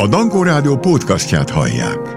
A 0.00 0.08
Dankó 0.08 0.42
Rádió 0.42 0.76
podcastját 0.76 1.50
hallják. 1.50 2.16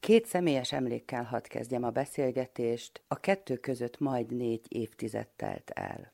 Két 0.00 0.26
személyes 0.26 0.72
emlékkel 0.72 1.24
hadd 1.24 1.48
kezdjem 1.48 1.84
a 1.84 1.90
beszélgetést, 1.90 3.02
a 3.08 3.20
kettő 3.20 3.56
között 3.56 3.98
majd 3.98 4.32
négy 4.32 4.66
évtized 4.68 5.26
telt 5.26 5.70
el. 5.70 6.12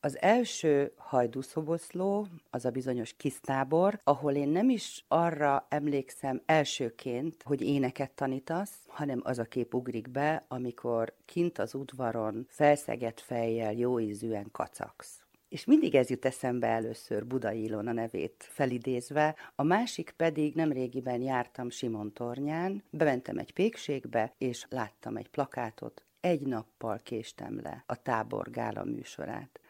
Az 0.00 0.20
első 0.20 0.92
hajdúszoboszló, 0.96 2.26
az 2.50 2.64
a 2.64 2.70
bizonyos 2.70 3.14
kisztábor, 3.16 4.00
ahol 4.04 4.32
én 4.32 4.48
nem 4.48 4.70
is 4.70 5.04
arra 5.08 5.66
emlékszem 5.68 6.42
elsőként, 6.44 7.42
hogy 7.44 7.62
éneket 7.62 8.10
tanítasz, 8.10 8.74
hanem 8.86 9.20
az 9.24 9.38
a 9.38 9.44
kép 9.44 9.74
ugrik 9.74 10.10
be, 10.10 10.44
amikor 10.48 11.14
kint 11.24 11.58
az 11.58 11.74
udvaron 11.74 12.46
felszegett 12.48 13.20
fejjel 13.20 13.72
jóízűen 13.72 14.48
kacagsz. 14.52 15.25
És 15.48 15.64
mindig 15.64 15.94
ez 15.94 16.10
jut 16.10 16.24
eszembe 16.24 16.66
először 16.66 17.26
Budai 17.26 17.62
Ilona 17.62 17.92
nevét 17.92 18.46
felidézve, 18.48 19.34
a 19.54 19.62
másik 19.62 20.14
pedig 20.16 20.54
nem 20.54 20.72
régiben 20.72 21.20
jártam 21.20 21.70
Simon 21.70 22.12
tornyán, 22.12 22.82
bementem 22.90 23.38
egy 23.38 23.52
pékségbe, 23.52 24.32
és 24.38 24.66
láttam 24.68 25.16
egy 25.16 25.28
plakátot, 25.28 26.04
egy 26.20 26.40
nappal 26.40 27.00
késtem 27.02 27.60
le 27.62 27.84
a 27.86 28.02
tábor 28.02 28.50
gála 28.50 28.84
műsorát. 28.84 29.60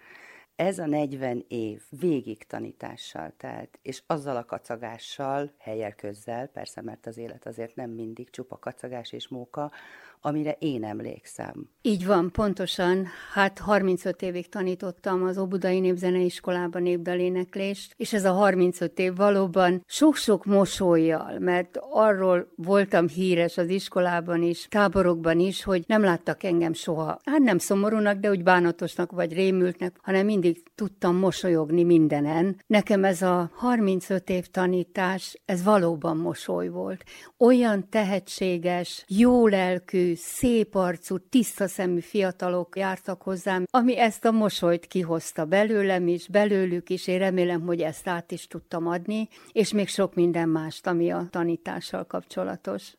Ez 0.56 0.78
a 0.78 0.87
40 0.87 1.45
év 1.48 1.83
végig 1.91 2.46
tanítással 2.46 3.33
telt, 3.37 3.78
és 3.83 4.02
azzal 4.06 4.37
a 4.37 4.45
kacagással, 4.45 5.52
helyel 5.59 5.95
közzel, 5.95 6.46
persze, 6.46 6.82
mert 6.82 7.06
az 7.06 7.19
élet 7.19 7.46
azért 7.46 7.74
nem 7.74 7.91
mindig 7.91 8.30
csupa 8.30 8.59
kacagás 8.59 9.12
és 9.12 9.29
móka, 9.29 9.73
amire 10.20 10.56
én 10.59 10.84
emlékszem. 10.84 11.70
Így 11.82 12.06
van, 12.06 12.32
pontosan. 12.32 13.06
Hát 13.32 13.59
35 13.59 14.23
évig 14.23 14.48
tanítottam 14.48 15.23
az 15.23 15.38
Óbudai 15.38 15.80
Népzeneiskolában 15.80 16.82
népdaléneklést, 16.82 17.95
és 17.96 18.12
ez 18.12 18.24
a 18.24 18.32
35 18.32 18.98
év 18.98 19.16
valóban 19.16 19.84
sok-sok 19.87 20.45
mosolyjal, 20.45 21.38
mert 21.38 21.79
arról 21.90 22.52
voltam 22.54 23.09
híres 23.09 23.57
az 23.57 23.68
iskolában 23.68 24.43
is, 24.43 24.66
táborokban 24.68 25.38
is, 25.38 25.65
hogy 25.65 25.84
nem 25.87 26.02
láttak 26.02 26.43
engem 26.43 26.73
soha. 26.73 27.21
Hát 27.24 27.40
nem 27.40 27.59
szomorúnak, 27.59 28.18
de 28.18 28.30
úgy 28.30 28.43
bánatosnak 28.43 29.12
vagy 29.12 29.32
rémültnek, 29.32 29.96
hanem 30.02 30.24
mindig 30.24 30.46
tudtam 30.75 31.16
mosolyogni 31.16 31.83
mindenen. 31.83 32.63
Nekem 32.66 33.05
ez 33.05 33.23
a 33.23 33.51
35 33.55 34.30
év 34.30 34.47
tanítás, 34.47 35.41
ez 35.45 35.63
valóban 35.63 36.16
mosoly 36.16 36.69
volt. 36.69 37.05
Olyan 37.39 37.89
tehetséges, 37.89 39.05
jó 39.09 39.47
lelkű, 39.47 40.15
szép 40.15 40.74
arcú, 40.74 41.19
tiszta 41.19 41.69
szemű 41.69 42.01
fiatalok 42.01 42.77
jártak 42.77 43.23
hozzám, 43.23 43.65
ami 43.71 43.99
ezt 43.99 44.24
a 44.24 44.30
mosolyt 44.30 44.87
kihozta 44.87 45.45
belőlem 45.45 46.09
is, 46.09 46.29
belőlük 46.29 46.91
is, 46.91 47.07
én 47.07 47.19
remélem, 47.19 47.61
hogy 47.61 47.80
ezt 47.80 48.09
át 48.09 48.33
is 48.33 48.47
tudtam 48.47 48.87
adni, 48.87 49.29
és 49.52 49.73
még 49.73 49.89
sok 49.89 50.15
minden 50.15 50.49
mást, 50.49 50.87
ami 50.87 51.11
a 51.11 51.27
tanítással 51.30 52.05
kapcsolatos. 52.07 52.97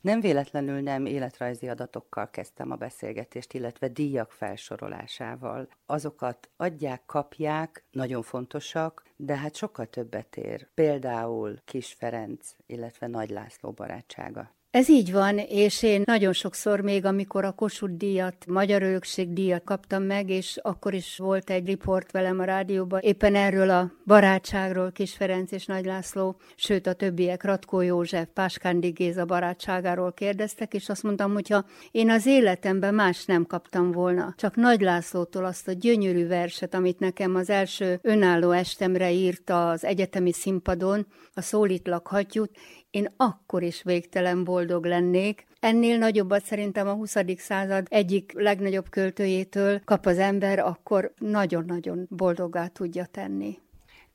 Nem 0.00 0.20
véletlenül 0.20 0.80
nem 0.80 1.06
életrajzi 1.06 1.68
adatokkal 1.68 2.30
kezdtem 2.30 2.70
a 2.70 2.76
beszélgetést, 2.76 3.52
illetve 3.52 3.88
díjak 3.88 4.32
felsorolásával. 4.32 5.68
Azokat 5.86 6.50
adják, 6.56 7.02
kapják, 7.06 7.84
nagyon 7.90 8.22
fontosak, 8.22 9.04
de 9.16 9.36
hát 9.36 9.54
sokkal 9.54 9.86
többet 9.86 10.36
ér. 10.36 10.68
Például 10.74 11.58
Kis 11.64 11.92
Ferenc, 11.92 12.54
illetve 12.66 13.06
Nagy 13.06 13.30
László 13.30 13.70
barátsága. 13.70 14.56
Ez 14.70 14.88
így 14.88 15.12
van, 15.12 15.38
és 15.38 15.82
én 15.82 16.02
nagyon 16.04 16.32
sokszor 16.32 16.80
még, 16.80 17.04
amikor 17.04 17.44
a 17.44 17.52
Kossuth 17.52 17.96
díjat, 17.96 18.46
Magyar 18.46 18.82
Örökség 18.82 19.32
díjat 19.32 19.64
kaptam 19.64 20.02
meg, 20.02 20.30
és 20.30 20.58
akkor 20.62 20.94
is 20.94 21.16
volt 21.18 21.50
egy 21.50 21.66
riport 21.66 22.10
velem 22.10 22.40
a 22.40 22.44
rádióban, 22.44 23.00
éppen 23.00 23.34
erről 23.34 23.70
a 23.70 23.92
barátságról 24.06 24.92
Kis 24.92 25.14
Ferenc 25.14 25.52
és 25.52 25.66
Nagy 25.66 25.84
László, 25.84 26.36
sőt 26.56 26.86
a 26.86 26.92
többiek 26.92 27.44
Ratkó 27.44 27.80
József, 27.80 28.28
Páskándi 28.34 28.88
Géza 28.88 29.24
barátságáról 29.24 30.12
kérdeztek, 30.12 30.74
és 30.74 30.88
azt 30.88 31.02
mondtam, 31.02 31.32
hogyha 31.32 31.64
én 31.90 32.10
az 32.10 32.26
életemben 32.26 32.94
más 32.94 33.24
nem 33.24 33.46
kaptam 33.46 33.92
volna, 33.92 34.34
csak 34.36 34.56
Nagy 34.56 34.80
Lászlótól 34.80 35.44
azt 35.44 35.68
a 35.68 35.72
gyönyörű 35.72 36.26
verset, 36.26 36.74
amit 36.74 36.98
nekem 36.98 37.34
az 37.34 37.50
első 37.50 37.98
önálló 38.02 38.50
estemre 38.50 39.12
írta 39.12 39.68
az 39.68 39.84
egyetemi 39.84 40.32
színpadon, 40.32 41.06
a 41.34 41.40
Szólítlak 41.40 42.06
hattyút, 42.06 42.50
én 42.90 43.14
akkor 43.16 43.62
is 43.62 43.82
végtelen 43.82 44.44
boldog 44.44 44.84
lennék. 44.84 45.46
Ennél 45.60 45.98
nagyobbat 45.98 46.44
szerintem 46.44 46.88
a 46.88 46.92
20. 46.92 47.16
század 47.36 47.86
egyik 47.90 48.32
legnagyobb 48.34 48.88
költőjétől 48.88 49.80
kap 49.84 50.06
az 50.06 50.18
ember, 50.18 50.58
akkor 50.58 51.12
nagyon-nagyon 51.18 52.06
boldogá 52.10 52.66
tudja 52.66 53.04
tenni. 53.04 53.58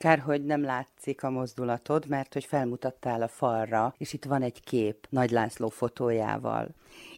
Kár, 0.04 0.20
hogy 0.20 0.46
nem 0.46 0.64
látszik 0.64 1.24
a 1.24 1.30
mozdulatod, 1.30 2.08
mert 2.08 2.34
hogy 2.34 2.46
felmutattál 2.46 3.22
a 3.22 3.28
falra, 3.28 3.96
és 3.98 4.14
itt 4.14 4.26
van 4.26 4.42
egy 4.42 4.64
kép 4.64 5.08
Nagy 5.10 5.32
László 5.32 5.70
fotójával. 5.70 6.70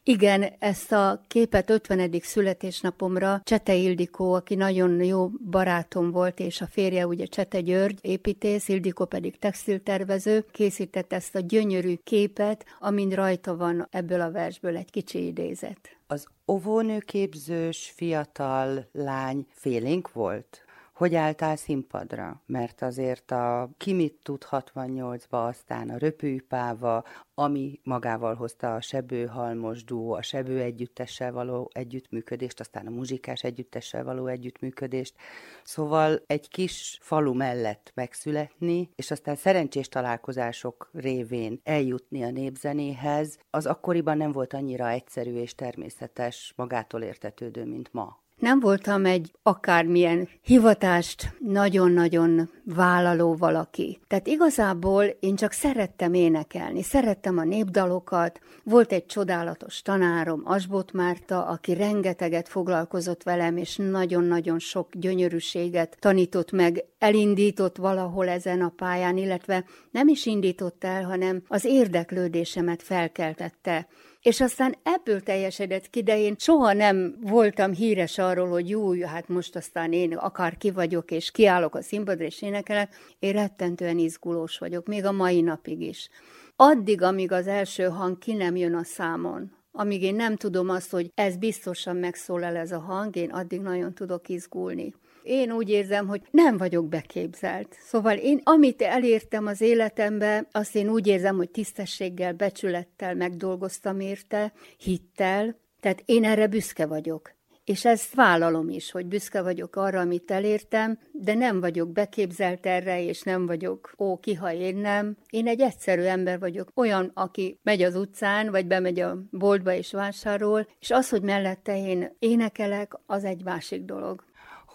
Igen, 0.04 0.44
ezt 0.60 0.92
a 0.92 1.22
képet 1.28 1.70
50. 1.70 2.12
születésnapomra 2.22 3.42
Csete 3.44 3.74
Ildikó, 3.74 4.34
aki 4.34 4.56
nagyon 4.56 5.04
jó 5.04 5.28
barátom 5.50 6.12
volt, 6.12 6.40
és 6.40 6.62
a 6.62 6.68
férje 6.68 7.08
ugye 7.08 7.26
Csete 7.26 7.62
György, 7.62 8.00
építész, 8.02 8.68
Ildikó 8.68 9.06
pedig 9.06 9.40
textiltervező, 9.40 10.46
készített 10.52 11.14
ezt 11.14 11.36
a 11.36 11.40
gyönyörű 11.40 11.96
képet, 12.04 12.66
amin 12.80 13.10
rajta 13.10 13.56
van 13.56 13.88
ebből 13.92 14.22
a 14.22 14.32
versből 14.32 14.78
egy 14.78 14.92
kicsi 14.92 15.26
idézet. 15.26 15.98
Az 16.08 16.28
óvónőképzős 16.48 17.94
fiatal 17.96 18.90
lány 18.92 19.48
félénk 19.50 20.12
volt? 20.12 20.65
Hogy 20.96 21.16
álltál 21.16 21.56
színpadra? 21.56 22.42
Mert 22.46 22.82
azért 22.82 23.32
a 23.32 23.70
Kimit 23.78 24.20
tud 24.24 24.46
68-ba, 24.52 25.48
aztán 25.48 25.90
a 25.90 25.98
Röpűpáva, 25.98 27.04
ami 27.34 27.80
magával 27.84 28.36
hozta 28.36 28.76
a 28.76 28.82
Sebő 28.82 29.26
Halmos 29.26 29.84
duó, 29.84 30.14
a 30.14 30.22
Sebő 30.22 30.62
együttessel 30.62 31.32
való 31.32 31.70
együttműködést, 31.74 32.60
aztán 32.60 32.88
a 32.88 32.90
muzsikás 32.90 33.44
együttessel 33.44 34.04
való 34.04 34.28
együttműködést. 34.28 35.16
Szóval 35.64 36.24
egy 36.26 36.50
kis 36.50 36.98
falu 37.02 37.34
mellett 37.34 37.92
megszületni, 37.94 38.90
és 38.96 39.12
aztán 39.12 39.36
szerencsés 39.36 39.88
találkozások 39.88 40.90
révén 40.94 41.60
eljutni 41.64 42.24
a 42.24 42.32
népzenéhez, 42.32 43.40
az 43.50 43.66
akkoriban 43.66 44.18
nem 44.18 44.32
volt 44.32 44.54
annyira 44.54 44.90
egyszerű 44.90 45.36
és 45.36 45.56
természetes, 45.56 46.54
magától 46.56 47.02
értetődő, 47.02 47.66
mint 47.66 47.94
ma. 47.94 48.24
Nem 48.46 48.60
voltam 48.60 49.06
egy 49.06 49.32
akármilyen 49.44 50.30
hivatást 50.42 51.36
nagyon-nagyon 51.40 52.50
vállaló 52.64 53.36
valaki. 53.36 54.00
Tehát 54.08 54.28
igazából 54.28 55.04
én 55.04 55.36
csak 55.36 55.52
szerettem 55.52 56.14
énekelni, 56.14 56.82
szerettem 56.82 57.38
a 57.38 57.44
népdalokat. 57.44 58.40
Volt 58.64 58.92
egy 58.92 59.06
csodálatos 59.06 59.82
tanárom, 59.82 60.42
Asbot 60.44 60.92
Márta, 60.92 61.46
aki 61.46 61.74
rengeteget 61.74 62.50
foglalkozott 62.50 63.24
velem, 63.24 63.58
és 63.58 63.76
nagyon-nagyon 63.76 64.60
sok 64.60 64.90
gyönyörűséget 64.92 65.98
tanított 66.00 66.52
meg, 66.52 66.84
elindított 67.00 67.78
valahol 67.78 68.28
ezen 68.28 68.62
a 68.62 68.74
pályán, 68.76 69.18
illetve 69.18 69.66
nem 69.92 70.08
is 70.08 70.26
indított 70.26 70.84
el, 70.84 71.04
hanem 71.04 71.44
az 71.48 71.66
érdeklődésemet 71.66 72.84
felkeltette 72.84 73.88
és 74.26 74.42
aztán 74.42 74.76
ebből 74.84 75.22
teljesedett 75.22 75.90
ki, 75.90 76.04
de 76.04 76.20
én 76.20 76.36
soha 76.38 76.74
nem 76.74 77.16
voltam 77.22 77.74
híres 77.74 78.18
arról, 78.18 78.50
hogy 78.50 78.70
jó, 78.70 79.04
hát 79.04 79.28
most 79.28 79.56
aztán 79.56 79.94
én 79.94 80.14
akár 80.14 80.58
ki 80.58 80.72
vagyok, 80.72 81.12
és 81.12 81.32
kiállok 81.32 81.76
a 81.76 81.82
színpadra, 81.82 82.26
és 82.26 82.42
énekelek. 82.42 82.96
Én 83.20 83.34
rettentően 83.34 83.98
izgulós 83.98 84.58
vagyok, 84.58 84.88
még 84.88 85.06
a 85.06 85.12
mai 85.12 85.42
napig 85.42 85.82
is. 85.82 86.10
Addig, 86.56 87.02
amíg 87.02 87.32
az 87.32 87.48
első 87.48 87.84
hang 87.84 88.18
ki 88.18 88.34
nem 88.34 88.56
jön 88.56 88.74
a 88.74 88.84
számon, 88.84 89.52
amíg 89.72 90.04
én 90.04 90.16
nem 90.16 90.36
tudom 90.36 90.70
azt, 90.70 90.92
hogy 90.92 91.12
ez 91.16 91.38
biztosan 91.38 91.96
megszólal 91.96 92.56
ez 92.56 92.72
a 92.72 92.80
hang, 92.80 93.16
én 93.16 93.30
addig 93.30 93.62
nagyon 93.62 93.94
tudok 93.94 94.30
izgulni. 94.30 94.94
Én 95.26 95.52
úgy 95.52 95.70
érzem, 95.70 96.08
hogy 96.08 96.22
nem 96.32 96.58
vagyok 96.58 96.88
beképzelt. 96.88 97.78
Szóval 97.80 98.18
én, 98.18 98.42
amit 98.44 98.82
elértem 98.82 99.46
az 99.46 99.62
életembe, 99.62 100.48
azt 100.52 100.76
én 100.76 100.90
úgy 100.90 101.08
érzem, 101.08 101.36
hogy 101.36 101.50
tisztességgel, 101.50 102.34
becsülettel 102.34 103.16
megdolgoztam 103.16 104.00
érte, 104.00 104.54
hittel, 104.78 105.56
tehát 105.80 106.02
én 106.06 106.24
erre 106.24 106.48
büszke 106.48 106.86
vagyok. 106.86 107.34
És 107.64 107.86
ezt 107.86 108.14
vállalom 108.16 108.70
is, 108.70 108.92
hogy 108.92 109.06
büszke 109.06 109.42
vagyok 109.42 109.76
arra, 109.76 110.00
amit 110.00 110.32
elértem, 110.32 111.00
de 111.12 111.34
nem 111.34 111.60
vagyok 111.60 111.92
beképzelt 111.92 112.66
erre, 112.66 113.04
és 113.04 113.22
nem 113.22 113.46
vagyok, 113.46 113.94
ó, 113.98 114.20
ki, 114.20 114.34
ha 114.34 114.54
én 114.54 114.76
nem. 114.76 115.18
Én 115.30 115.48
egy 115.48 115.62
egyszerű 115.62 116.02
ember 116.02 116.40
vagyok, 116.40 116.72
olyan, 116.76 117.12
aki 117.14 117.60
megy 117.64 117.82
az 117.82 117.96
utcán, 117.96 118.52
vagy 118.52 118.68
bemegy 118.68 119.00
a 119.00 119.18
boltba 119.32 119.74
és 119.74 119.92
vásárol, 119.92 120.68
és 120.80 120.92
az, 120.92 121.10
hogy 121.10 121.22
mellette 121.22 121.78
én 121.78 122.16
énekelek, 122.20 122.94
az 123.06 123.24
egy 123.24 123.44
másik 123.44 123.82
dolog. 123.82 124.24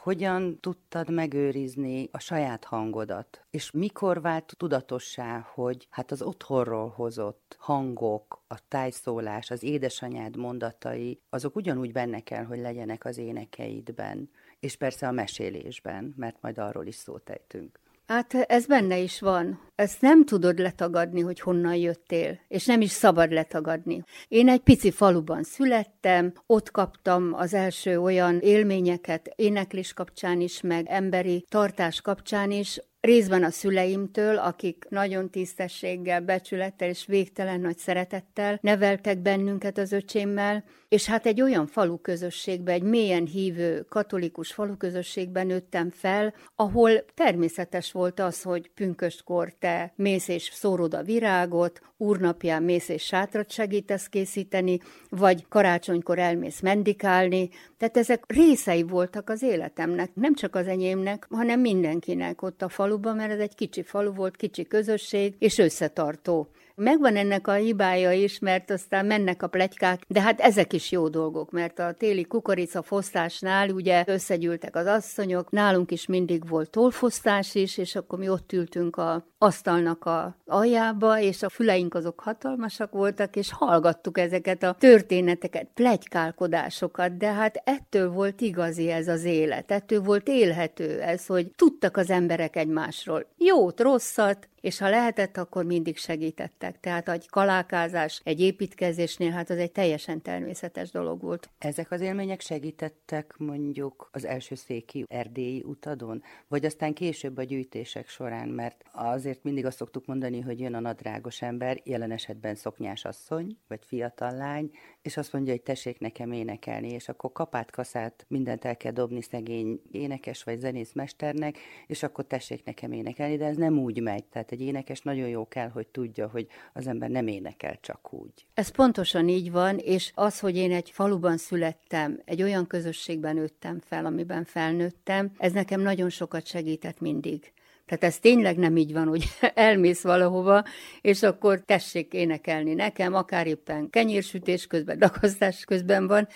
Hogyan 0.02 0.61
tudtad 0.61 1.11
megőrizni 1.11 2.08
a 2.12 2.19
saját 2.19 2.64
hangodat? 2.64 3.44
És 3.50 3.70
mikor 3.70 4.20
vált 4.20 4.55
tudatossá, 4.56 5.49
hogy 5.55 5.87
hát 5.91 6.11
az 6.11 6.23
otthonról 6.23 6.88
hozott 6.88 7.56
hangok, 7.58 8.43
a 8.47 8.69
tájszólás, 8.69 9.50
az 9.50 9.62
édesanyád 9.62 10.37
mondatai, 10.37 11.20
azok 11.31 11.56
ugyanúgy 11.56 11.93
benne 11.93 12.20
kell, 12.20 12.44
hogy 12.44 12.58
legyenek 12.58 13.05
az 13.05 13.19
énekeidben, 13.19 14.31
és 14.61 14.76
persze 14.76 15.06
a 15.08 15.12
mesélésben, 15.12 16.14
mert 16.17 16.37
majd 16.41 16.58
arról 16.58 16.87
is 16.87 16.94
szót 16.94 17.31
ejtünk. 17.31 17.81
Hát 18.10 18.34
ez 18.34 18.66
benne 18.66 18.98
is 18.98 19.20
van. 19.20 19.60
Ezt 19.74 20.00
nem 20.00 20.24
tudod 20.24 20.58
letagadni, 20.58 21.20
hogy 21.20 21.40
honnan 21.40 21.74
jöttél, 21.74 22.38
és 22.48 22.66
nem 22.66 22.80
is 22.80 22.90
szabad 22.90 23.32
letagadni. 23.32 24.02
Én 24.28 24.48
egy 24.48 24.60
pici 24.60 24.90
faluban 24.90 25.42
születtem, 25.42 26.32
ott 26.46 26.70
kaptam 26.70 27.32
az 27.34 27.54
első 27.54 28.00
olyan 28.00 28.38
élményeket 28.38 29.32
éneklés 29.36 29.92
kapcsán 29.92 30.40
is, 30.40 30.60
meg 30.60 30.86
emberi 30.88 31.44
tartás 31.48 32.00
kapcsán 32.00 32.50
is, 32.50 32.80
részben 33.00 33.44
a 33.44 33.50
szüleimtől, 33.50 34.37
akik 34.37 34.87
nagyon 34.88 35.31
tisztességgel, 35.31 36.20
becsülettel 36.20 36.88
és 36.88 37.06
végtelen 37.06 37.61
nagy 37.61 37.79
szeretettel 37.79 38.58
neveltek 38.62 39.19
bennünket 39.19 39.79
az 39.79 39.93
öcsémmel, 39.93 40.64
és 40.88 41.06
hát 41.06 41.26
egy 41.26 41.41
olyan 41.41 41.67
falu 41.67 41.99
közösségben, 42.00 42.75
egy 42.75 42.82
mélyen 42.82 43.26
hívő 43.26 43.87
katolikus 43.88 44.52
falu 44.52 44.76
közösségben 44.76 45.47
nőttem 45.47 45.91
fel, 45.91 46.35
ahol 46.55 47.05
természetes 47.14 47.93
volt 47.93 48.20
az, 48.20 48.43
hogy 48.43 48.70
pünköstkor 48.75 49.52
te 49.58 49.93
mész 49.97 50.29
és 50.29 50.50
szórod 50.52 50.94
a 50.94 51.02
virágot, 51.02 51.81
úrnapján 51.97 52.62
mész 52.62 52.88
és 52.88 53.05
sátrat 53.05 53.50
segítesz 53.50 54.06
készíteni, 54.06 54.81
vagy 55.08 55.44
karácsonykor 55.49 56.19
elmész 56.19 56.61
mendikálni. 56.61 57.50
Tehát 57.80 57.96
ezek 57.96 58.24
részei 58.26 58.82
voltak 58.82 59.28
az 59.30 59.42
életemnek, 59.42 60.10
nem 60.14 60.34
csak 60.34 60.54
az 60.54 60.66
enyémnek, 60.66 61.26
hanem 61.30 61.60
mindenkinek 61.60 62.42
ott 62.42 62.62
a 62.62 62.68
faluban, 62.68 63.16
mert 63.16 63.30
ez 63.30 63.38
egy 63.38 63.54
kicsi 63.54 63.82
falu 63.82 64.12
volt, 64.12 64.36
kicsi 64.36 64.66
közösség, 64.66 65.34
és 65.38 65.58
összetartó. 65.58 66.48
Megvan 66.82 67.16
ennek 67.16 67.46
a 67.46 67.52
hibája 67.52 68.12
is, 68.12 68.38
mert 68.38 68.70
aztán 68.70 69.06
mennek 69.06 69.42
a 69.42 69.46
plegykák, 69.46 70.02
de 70.08 70.20
hát 70.20 70.40
ezek 70.40 70.72
is 70.72 70.90
jó 70.92 71.08
dolgok, 71.08 71.50
mert 71.50 71.78
a 71.78 71.92
téli 71.92 72.24
kukorica 72.24 72.82
fosztásnál 72.82 73.70
ugye 73.70 74.04
összegyűltek 74.06 74.76
az 74.76 74.86
asszonyok, 74.86 75.50
nálunk 75.50 75.90
is 75.90 76.06
mindig 76.06 76.48
volt 76.48 76.70
tolfosztás 76.70 77.54
is, 77.54 77.78
és 77.78 77.94
akkor 77.94 78.18
mi 78.18 78.28
ott 78.28 78.52
ültünk 78.52 78.96
a 78.96 79.26
asztalnak 79.38 80.04
a 80.04 80.36
aljába, 80.46 81.20
és 81.20 81.42
a 81.42 81.48
füleink 81.48 81.94
azok 81.94 82.20
hatalmasak 82.20 82.92
voltak, 82.92 83.36
és 83.36 83.52
hallgattuk 83.52 84.18
ezeket 84.18 84.62
a 84.62 84.76
történeteket, 84.78 85.68
plegykálkodásokat, 85.74 87.16
de 87.16 87.32
hát 87.32 87.62
ettől 87.64 88.10
volt 88.10 88.40
igazi 88.40 88.90
ez 88.90 89.08
az 89.08 89.24
élet, 89.24 89.70
ettől 89.70 90.00
volt 90.00 90.28
élhető 90.28 91.00
ez, 91.00 91.26
hogy 91.26 91.50
tudtak 91.56 91.96
az 91.96 92.10
emberek 92.10 92.56
egymásról. 92.56 93.26
Jót, 93.36 93.80
rosszat, 93.80 94.48
és 94.60 94.78
ha 94.78 94.88
lehetett, 94.88 95.36
akkor 95.36 95.64
mindig 95.64 95.96
segítettek. 95.96 96.80
Tehát 96.80 97.08
egy 97.08 97.28
kalákázás, 97.28 98.20
egy 98.24 98.40
építkezésnél, 98.40 99.30
hát 99.30 99.50
az 99.50 99.58
egy 99.58 99.72
teljesen 99.72 100.22
természetes 100.22 100.90
dolog 100.90 101.20
volt. 101.20 101.50
Ezek 101.58 101.90
az 101.90 102.00
élmények 102.00 102.40
segítettek 102.40 103.34
mondjuk 103.38 104.08
az 104.12 104.24
első 104.24 104.54
széki 104.54 105.04
erdélyi 105.08 105.62
utadon, 105.66 106.22
vagy 106.48 106.64
aztán 106.64 106.92
később 106.92 107.36
a 107.36 107.42
gyűjtések 107.42 108.08
során, 108.08 108.48
mert 108.48 108.84
azért 108.92 109.42
mindig 109.42 109.66
azt 109.66 109.76
szoktuk 109.76 110.06
mondani, 110.06 110.40
hogy 110.40 110.60
jön 110.60 110.74
a 110.74 110.80
nadrágos 110.80 111.42
ember, 111.42 111.80
jelen 111.84 112.10
esetben 112.10 112.54
szoknyás 112.54 113.04
asszony, 113.04 113.56
vagy 113.68 113.80
fiatal 113.86 114.36
lány, 114.36 114.70
és 115.02 115.16
azt 115.16 115.32
mondja, 115.32 115.52
hogy 115.52 115.62
tessék 115.62 115.98
nekem 115.98 116.32
énekelni, 116.32 116.88
és 116.88 117.08
akkor 117.08 117.32
kapát 117.32 117.70
kaszát 117.70 118.24
mindent 118.28 118.64
el 118.64 118.76
kell 118.76 118.92
dobni 118.92 119.22
szegény 119.22 119.80
énekes 119.90 120.42
vagy 120.42 120.58
zenész 120.58 120.92
mesternek, 120.92 121.58
és 121.86 122.02
akkor 122.02 122.26
tessék 122.26 122.64
nekem 122.64 122.92
énekelni, 122.92 123.36
de 123.36 123.46
ez 123.46 123.56
nem 123.56 123.78
úgy 123.78 124.00
megy. 124.00 124.24
Tehát 124.24 124.50
egy 124.52 124.61
énekes 124.61 125.00
nagyon 125.00 125.29
jó 125.29 125.49
kell, 125.49 125.69
hogy 125.69 125.87
tudja, 125.87 126.29
hogy 126.29 126.47
az 126.73 126.87
ember 126.87 127.11
nem 127.11 127.26
énekel 127.26 127.79
csak 127.81 128.12
úgy. 128.12 128.47
Ez 128.55 128.69
pontosan 128.69 129.29
így 129.29 129.50
van, 129.50 129.79
és 129.79 130.11
az, 130.14 130.41
hogy 130.41 130.56
én 130.56 130.73
egy 130.73 130.91
faluban 130.91 131.37
születtem, 131.37 132.20
egy 132.25 132.43
olyan 132.43 132.67
közösségben 132.67 133.35
nőttem 133.35 133.81
fel, 133.81 134.06
amiben 134.06 134.44
felnőttem, 134.44 135.31
ez 135.38 135.52
nekem 135.52 135.81
nagyon 135.81 136.11
sokat 136.11 136.47
segített 136.47 137.00
mindig. 137.00 137.52
Tehát 137.87 138.05
ez 138.05 138.19
tényleg 138.19 138.56
nem 138.56 138.76
így 138.76 138.93
van, 138.93 139.08
hogy 139.08 139.25
elmész 139.55 140.02
valahova, 140.02 140.64
és 141.00 141.23
akkor 141.23 141.61
tessék 141.61 142.12
énekelni 142.12 142.75
nekem, 142.75 143.14
akár 143.14 143.47
éppen 143.47 143.91
kenyérsütés 143.91 144.67
közben, 144.67 144.99
dakasztás 145.08 145.64
közben 145.64 146.06
van. 146.06 146.29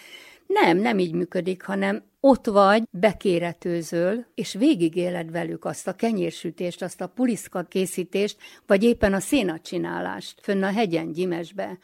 Nem, 0.47 0.79
nem 0.79 0.99
így 0.99 1.13
működik, 1.13 1.63
hanem 1.63 2.03
ott 2.26 2.47
vagy, 2.47 2.82
bekéretőzöl, 2.91 4.25
és 4.35 4.55
végigéled 4.55 5.31
velük 5.31 5.65
azt 5.65 5.88
a 5.88 5.93
kenyérsütést, 5.93 6.82
azt 6.82 7.00
a 7.00 7.06
puliszka 7.06 7.62
készítést, 7.62 8.37
vagy 8.67 8.82
éppen 8.82 9.15
a 9.15 9.21
szénacsinálást 9.21 10.41
fönn 10.43 10.62
a 10.62 10.73
hegyen, 10.73 11.12
Gyimesbe. 11.12 11.79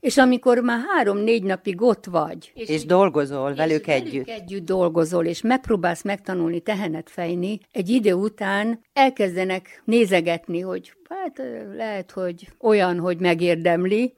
És 0.00 0.16
amikor 0.16 0.58
már 0.58 0.80
három-négy 0.88 1.42
napig 1.42 1.82
ott 1.82 2.04
vagy. 2.04 2.52
És, 2.54 2.68
és 2.68 2.84
dolgozol 2.84 3.50
és 3.50 3.56
velük 3.56 3.86
együtt. 3.86 4.26
Velük 4.26 4.42
együtt 4.42 4.64
dolgozol, 4.64 5.24
és 5.24 5.40
megpróbálsz 5.40 6.02
megtanulni 6.02 6.60
tehenet 6.60 7.10
fejni, 7.10 7.60
egy 7.72 7.88
idő 7.88 8.12
után 8.12 8.80
elkezdenek 8.92 9.82
nézegetni, 9.84 10.60
hogy 10.60 10.92
hát 11.08 11.42
lehet, 11.76 12.10
hogy 12.10 12.48
olyan, 12.60 12.98
hogy 12.98 13.20
megérdemli, 13.20 14.14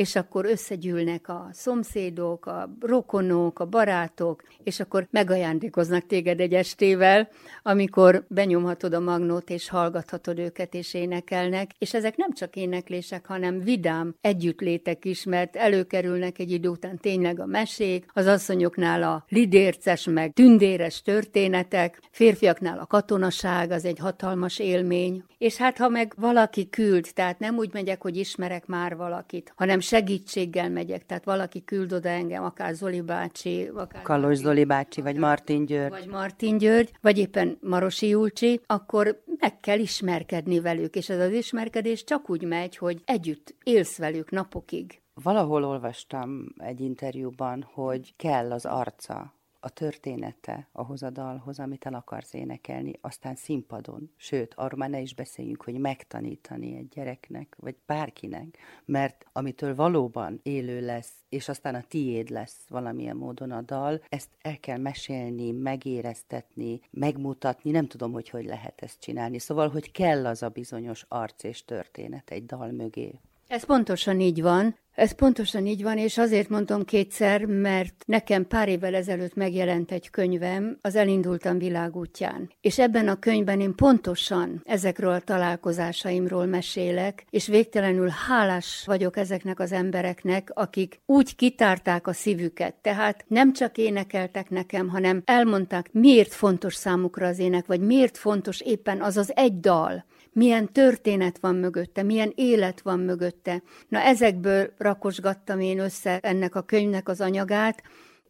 és 0.00 0.16
akkor 0.16 0.44
összegyűlnek 0.44 1.28
a 1.28 1.48
szomszédok, 1.52 2.46
a 2.46 2.76
rokonok, 2.80 3.58
a 3.58 3.64
barátok, 3.64 4.42
és 4.62 4.80
akkor 4.80 5.06
megajándékoznak 5.10 6.06
téged 6.06 6.40
egy 6.40 6.54
estével, 6.54 7.28
amikor 7.62 8.24
benyomhatod 8.28 8.94
a 8.94 9.00
magnót, 9.00 9.50
és 9.50 9.68
hallgathatod 9.68 10.38
őket, 10.38 10.74
és 10.74 10.94
énekelnek, 10.94 11.70
és 11.78 11.94
ezek 11.94 12.16
nem 12.16 12.32
csak 12.32 12.56
éneklések, 12.56 13.26
hanem 13.26 13.60
vidám 13.60 14.14
együttlétek 14.20 15.04
is, 15.04 15.24
mert 15.24 15.56
előkerülnek 15.56 16.38
egy 16.38 16.50
idő 16.50 16.68
után 16.68 16.98
tényleg 16.98 17.40
a 17.40 17.46
mesék, 17.46 18.04
az 18.12 18.26
asszonyoknál 18.26 19.02
a 19.02 19.24
lidérces, 19.28 20.04
meg 20.04 20.32
tündéres 20.32 21.02
történetek, 21.02 22.00
férfiaknál 22.10 22.78
a 22.78 22.86
katonaság, 22.86 23.70
az 23.70 23.84
egy 23.84 23.98
hatalmas 23.98 24.58
élmény, 24.58 25.24
és 25.38 25.56
hát 25.56 25.78
ha 25.78 25.88
meg 25.88 26.12
valaki 26.16 26.68
küld, 26.68 27.08
tehát 27.14 27.38
nem 27.38 27.56
úgy 27.56 27.72
megyek, 27.72 28.02
hogy 28.02 28.16
ismerek 28.16 28.66
már 28.66 28.96
valakit, 28.96 29.52
hanem 29.56 29.80
segítséggel 29.90 30.70
megyek, 30.70 31.06
tehát 31.06 31.24
valaki 31.24 31.64
küld 31.64 31.92
oda 31.92 32.08
engem, 32.08 32.44
akár 32.44 32.74
Zoli 32.74 33.00
bácsi, 33.00 33.70
akár 33.74 34.02
Kalos 34.02 34.36
Zoli 34.36 34.64
bácsi, 34.64 35.00
vagy 35.00 35.16
Martin 35.16 35.64
György. 35.64 35.90
Vagy 35.90 36.06
Martin 36.06 36.58
György, 36.58 36.90
vagy 37.00 37.18
éppen 37.18 37.58
Marosi 37.60 38.08
Julcsi, 38.08 38.60
akkor 38.66 39.22
meg 39.38 39.60
kell 39.60 39.78
ismerkedni 39.78 40.60
velük, 40.60 40.94
és 40.94 41.08
ez 41.08 41.20
az 41.20 41.32
ismerkedés 41.32 42.04
csak 42.04 42.30
úgy 42.30 42.44
megy, 42.44 42.76
hogy 42.76 43.02
együtt 43.04 43.54
élsz 43.64 43.98
velük 43.98 44.30
napokig. 44.30 45.00
Valahol 45.22 45.64
olvastam 45.64 46.54
egy 46.56 46.80
interjúban, 46.80 47.68
hogy 47.74 48.14
kell 48.16 48.52
az 48.52 48.64
arca 48.66 49.34
a 49.60 49.68
története 49.68 50.68
ahhoz 50.72 51.02
a 51.02 51.10
dalhoz, 51.10 51.58
amit 51.58 51.86
el 51.86 51.94
akarsz 51.94 52.34
énekelni, 52.34 52.92
aztán 53.00 53.34
színpadon. 53.34 54.10
Sőt, 54.16 54.54
arról 54.54 54.78
már 54.78 54.90
ne 54.90 55.00
is 55.00 55.14
beszéljünk, 55.14 55.62
hogy 55.62 55.78
megtanítani 55.78 56.76
egy 56.76 56.88
gyereknek, 56.88 57.56
vagy 57.58 57.76
bárkinek, 57.86 58.58
mert 58.84 59.26
amitől 59.32 59.74
valóban 59.74 60.40
élő 60.42 60.80
lesz, 60.80 61.12
és 61.28 61.48
aztán 61.48 61.74
a 61.74 61.84
tiéd 61.88 62.30
lesz 62.30 62.58
valamilyen 62.68 63.16
módon 63.16 63.50
a 63.50 63.60
dal, 63.60 64.02
ezt 64.08 64.28
el 64.42 64.60
kell 64.60 64.78
mesélni, 64.78 65.50
megéreztetni, 65.50 66.80
megmutatni, 66.90 67.70
nem 67.70 67.86
tudom, 67.86 68.12
hogy 68.12 68.28
hogy 68.28 68.44
lehet 68.44 68.82
ezt 68.82 69.00
csinálni. 69.00 69.38
Szóval, 69.38 69.68
hogy 69.68 69.92
kell 69.92 70.26
az 70.26 70.42
a 70.42 70.48
bizonyos 70.48 71.04
arc 71.08 71.42
és 71.42 71.64
történet 71.64 72.30
egy 72.30 72.46
dal 72.46 72.70
mögé. 72.70 73.20
Ez 73.46 73.64
pontosan 73.64 74.20
így 74.20 74.42
van. 74.42 74.76
Ez 74.94 75.12
pontosan 75.12 75.66
így 75.66 75.82
van, 75.82 75.98
és 75.98 76.18
azért 76.18 76.48
mondom 76.48 76.84
kétszer, 76.84 77.44
mert 77.44 77.94
nekem 78.06 78.46
pár 78.46 78.68
évvel 78.68 78.94
ezelőtt 78.94 79.34
megjelent 79.34 79.92
egy 79.92 80.10
könyvem, 80.10 80.78
az 80.80 80.96
Elindultam 80.96 81.58
világútján. 81.58 82.52
És 82.60 82.78
ebben 82.78 83.08
a 83.08 83.18
könyvben 83.18 83.60
én 83.60 83.74
pontosan 83.74 84.62
ezekről 84.64 85.12
a 85.12 85.20
találkozásaimról 85.20 86.46
mesélek, 86.46 87.24
és 87.30 87.46
végtelenül 87.46 88.08
hálás 88.28 88.82
vagyok 88.86 89.16
ezeknek 89.16 89.60
az 89.60 89.72
embereknek, 89.72 90.50
akik 90.54 91.00
úgy 91.06 91.36
kitárták 91.36 92.06
a 92.06 92.12
szívüket. 92.12 92.74
Tehát 92.74 93.24
nem 93.28 93.52
csak 93.52 93.78
énekeltek 93.78 94.50
nekem, 94.50 94.88
hanem 94.88 95.22
elmondták, 95.24 95.92
miért 95.92 96.32
fontos 96.32 96.74
számukra 96.74 97.26
az 97.26 97.38
ének, 97.38 97.66
vagy 97.66 97.80
miért 97.80 98.18
fontos 98.18 98.60
éppen 98.60 99.00
az 99.00 99.16
az 99.16 99.32
egy 99.34 99.60
dal, 99.60 100.04
milyen 100.32 100.72
történet 100.72 101.38
van 101.38 101.54
mögötte, 101.56 102.02
milyen 102.02 102.32
élet 102.34 102.80
van 102.80 103.00
mögötte. 103.00 103.62
Na 103.88 103.98
ezekből 103.98 104.72
rakosgattam 104.78 105.60
én 105.60 105.78
össze 105.78 106.18
ennek 106.22 106.54
a 106.54 106.62
könyvnek 106.62 107.08
az 107.08 107.20
anyagát, 107.20 107.82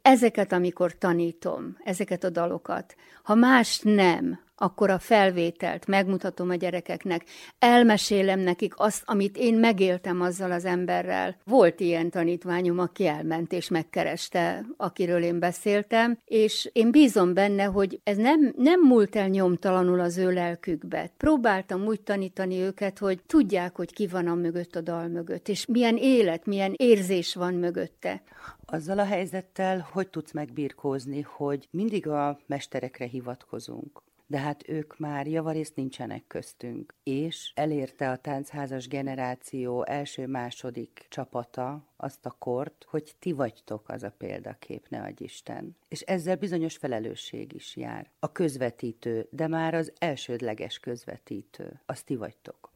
ezeket, 0.03 0.53
amikor 0.53 0.99
tanítom, 0.99 1.77
ezeket 1.85 2.25
a 2.25 2.31
dalokat. 2.31 2.95
Ha 3.23 3.35
más 3.35 3.81
nem, 3.83 4.41
akkor 4.63 4.91
a 4.91 4.99
felvételt 4.99 5.87
megmutatom 5.87 6.51
a 6.51 6.55
gyerekeknek, 6.55 7.25
elmesélem 7.59 8.41
nekik 8.41 8.75
azt, 8.77 9.03
amit 9.07 9.37
én 9.37 9.55
megéltem 9.55 10.21
azzal 10.21 10.53
az 10.53 10.65
emberrel. 10.65 11.37
Volt 11.45 11.81
ilyen 11.81 12.11
tanítványom, 12.11 12.79
aki 12.79 13.07
elment 13.07 13.53
és 13.53 13.69
megkereste, 13.69 14.65
akiről 14.77 15.23
én 15.23 15.39
beszéltem, 15.39 16.19
és 16.25 16.71
én 16.73 16.91
bízom 16.91 17.35
benne, 17.35 17.65
hogy 17.65 18.01
ez 18.05 18.17
nem, 18.17 18.53
nem 18.57 18.81
múlt 18.81 19.17
el 19.17 19.29
nyomtalanul 19.29 20.01
az 20.01 20.19
ő 20.19 20.33
lelkükbe. 20.33 21.11
Próbáltam 21.17 21.85
úgy 21.85 22.01
tanítani 22.01 22.61
őket, 22.61 22.99
hogy 22.99 23.21
tudják, 23.27 23.77
hogy 23.77 23.93
ki 23.93 24.07
van 24.07 24.27
a 24.27 24.35
mögött 24.35 24.77
a 24.77 24.81
dal 24.81 25.09
mögött, 25.09 25.49
és 25.49 25.67
milyen 25.67 25.97
élet, 25.97 26.47
milyen 26.47 26.75
érzés 26.77 27.35
van 27.35 27.55
mögötte. 27.55 28.23
Azzal 28.65 28.99
a 28.99 29.05
helyzettel 29.05 29.89
hogy 29.93 30.09
tudsz 30.09 30.33
megbirkózni, 30.33 31.21
hogy 31.21 31.69
mindig 31.71 32.09
a 32.09 32.39
mesterekre 32.47 33.05
hivatkozunk? 33.05 34.03
De 34.31 34.39
hát 34.39 34.69
ők 34.69 34.99
már 34.99 35.27
javarészt 35.27 35.77
nincsenek 35.77 36.25
köztünk. 36.27 36.95
És 37.03 37.53
elérte 37.55 38.11
a 38.11 38.17
táncházas 38.17 38.89
generáció 38.89 39.87
első-második 39.87 41.07
csapata 41.09 41.85
azt 41.97 42.27
a 42.27 42.37
kort, 42.39 42.87
hogy 42.89 43.15
ti 43.19 43.33
vagytok 43.33 43.89
az 43.89 44.03
a 44.03 44.15
példakép, 44.19 44.89
ne 44.89 45.03
adj 45.03 45.25
Isten. 45.25 45.77
És 45.89 46.01
ezzel 46.01 46.37
bizonyos 46.37 46.77
felelősség 46.77 47.53
is 47.53 47.77
jár. 47.77 48.11
A 48.19 48.33
közvetítő, 48.33 49.29
de 49.31 49.47
már 49.47 49.75
az 49.75 49.93
elsődleges 49.99 50.79
közvetítő, 50.79 51.81
azt 51.87 52.05
ti 52.05 52.17
vagytok. 52.17 52.70